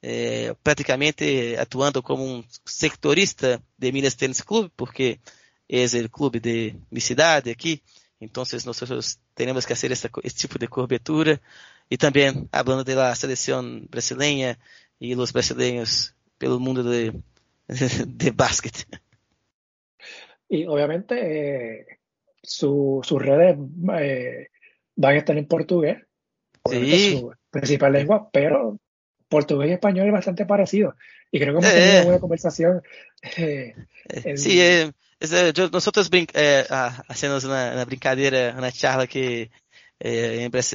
[0.03, 5.21] É, praticamente atuando como um sectorista de Minas Tênis Clube, porque
[5.69, 7.83] é o clube de minha cidade aqui.
[8.21, 11.41] Então, nós temos que fazer esse, tipo de cobertura.
[11.91, 14.59] E também falando da seleção brasileira
[15.01, 17.13] e os brasileiros pelo mundo de,
[18.07, 18.87] de basquete.
[20.49, 22.00] E, obviamente, eh,
[22.43, 23.57] su, sus redes
[23.99, 24.49] eh,
[24.97, 25.99] van a estar en portugués,
[26.69, 27.19] sí.
[27.19, 28.79] su principal lengua, pero
[29.29, 30.95] portugués y español es bastante parecido.
[31.31, 32.83] Y creo que hemos tenido una buena conversación.
[33.37, 33.75] Eh,
[34.09, 34.39] en...
[34.39, 34.91] Sí, eh,
[35.55, 36.65] yo, nosotros eh,
[37.09, 39.51] hacemos una, una, brincadeira, una charla que
[40.01, 40.73] eh, en, los,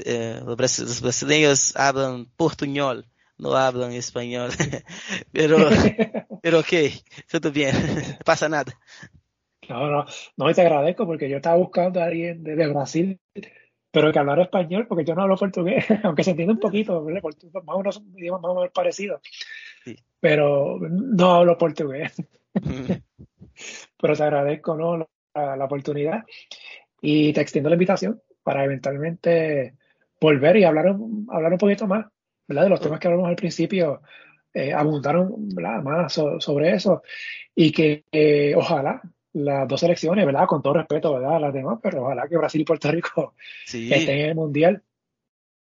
[0.80, 4.52] los brasileños hablan portuñol, no hablan español.
[5.32, 5.70] pero,
[6.44, 6.74] pero ok,
[7.30, 7.76] todo bien,
[8.20, 8.78] no pasa nada.
[9.70, 10.06] No, no,
[10.38, 13.20] no, te agradezco porque yo estaba buscando a alguien de, Brasil,
[13.92, 17.76] pero que hablara español, porque yo no hablo portugués, aunque se entiende un poquito, más
[17.76, 19.22] o menos un idioma más o menos parecido,
[19.84, 19.96] sí.
[20.20, 22.14] pero no hablo portugués.
[24.02, 24.98] pero te agradezco ¿no?
[24.98, 26.24] la, la, oportunidad
[27.02, 29.76] y te extiendo la invitación para eventualmente
[30.20, 30.96] volver y hablar,
[31.30, 32.06] hablar un poquito más,
[32.48, 32.64] ¿verdad?
[32.64, 34.02] De los temas que hablamos al principio,
[34.54, 35.50] eh, abundaron
[35.84, 37.04] más sobre eso
[37.54, 39.02] y que eh, ojalá
[39.36, 40.48] las dos selecciones, ¿verdad?
[40.48, 41.36] Con todo respeto, ¿verdad?
[41.36, 43.36] A las demás, pero ojalá que Brasil y Puerto Rico
[43.66, 43.92] sí.
[43.92, 44.82] estén en el Mundial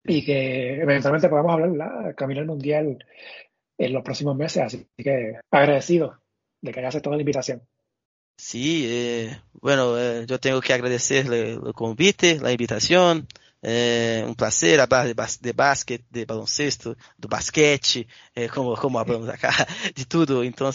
[0.03, 2.15] y que eventualmente podamos hablar, ¿verdad?
[2.15, 3.05] Caminar el Mundial
[3.77, 4.63] en los próximos meses.
[4.63, 6.19] Así que agradecido
[6.61, 7.61] de que haya aceptado la invitación.
[8.37, 13.27] Sí, eh, bueno, eh, yo tengo que agradecerle el convite, la invitación.
[13.63, 18.97] É um prazer hablar de, bas de basquete, de baloncesto, do basquete, eh, como, como
[18.97, 19.51] hablamos acá,
[19.95, 20.43] de tudo.
[20.43, 20.71] Então,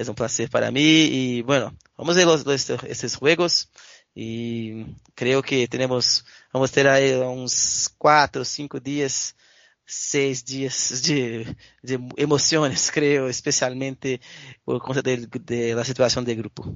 [0.00, 3.70] es un placer para mí y bueno, vamos a ver los, los, estos juegos
[4.14, 9.36] y creo que tenemos, vamos a tener ahí uns cuatro, cinco días,
[9.84, 14.22] seis días de, de emociones, creo, especialmente
[14.64, 16.74] por cuenta de, de, la situación del grupo.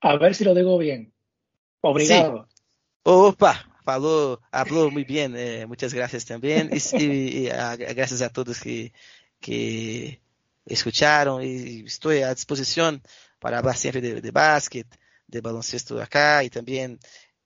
[0.00, 1.12] A ver si lo digo bien.
[1.82, 2.48] Obrigado.
[2.48, 2.62] Sí.
[3.02, 8.30] Opa, falou, habló muy bien, eh, muchas gracias también y, y, y a, gracias a
[8.30, 8.94] todos que,
[9.40, 10.20] que
[10.66, 13.02] escucharon y estoy a disposición
[13.38, 14.86] para hablar siempre de, de básquet,
[15.26, 16.98] de baloncesto acá y también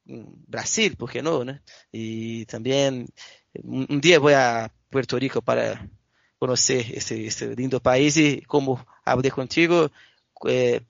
[0.04, 1.44] Brasil, ¿por qué no?
[1.44, 1.58] ¿no?
[1.92, 3.06] Y también
[3.62, 5.88] un, día voy a Puerto Rico para
[6.38, 9.90] conocer este, este lindo país y como hablé contigo,
[10.48, 10.80] eh,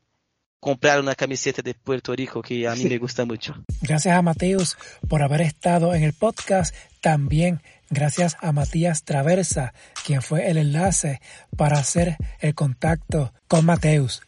[0.58, 2.88] comprar una camiseta de Puerto Rico que a mí sí.
[2.88, 3.54] me gusta mucho.
[3.82, 4.76] Gracias a Mateus
[5.08, 6.74] por haber estado en el podcast.
[7.00, 9.74] También gracias a Matías Traversa,
[10.06, 11.20] quien fue el enlace
[11.56, 14.22] para hacer el contacto con Mateus.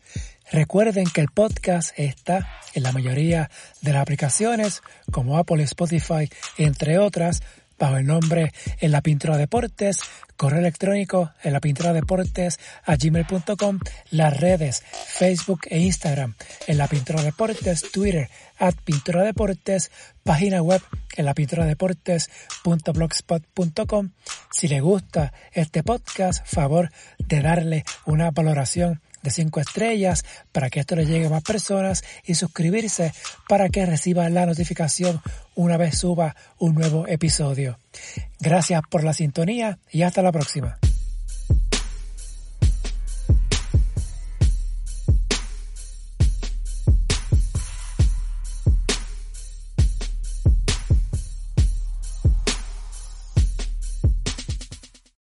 [0.50, 6.28] Recuerden que el podcast está en la mayoría de las aplicaciones como Apple, Spotify,
[6.58, 7.42] entre otras,
[7.82, 9.98] bajo el nombre En la Pintura Deportes,
[10.36, 13.80] correo electrónico en la pintura deportes a gmail.com,
[14.10, 16.36] las redes Facebook e Instagram
[16.68, 18.28] en la pintura deportes, Twitter
[18.60, 19.90] at pintura deportes,
[20.22, 20.80] página web
[21.16, 24.10] en la pintura deportes.blogspot.com.
[24.52, 30.80] Si le gusta este podcast, favor de darle una valoración de 5 estrellas para que
[30.80, 33.12] esto le llegue a más personas y suscribirse
[33.48, 35.20] para que reciba la notificación
[35.54, 37.78] una vez suba un nuevo episodio.
[38.40, 40.78] Gracias por la sintonía y hasta la próxima.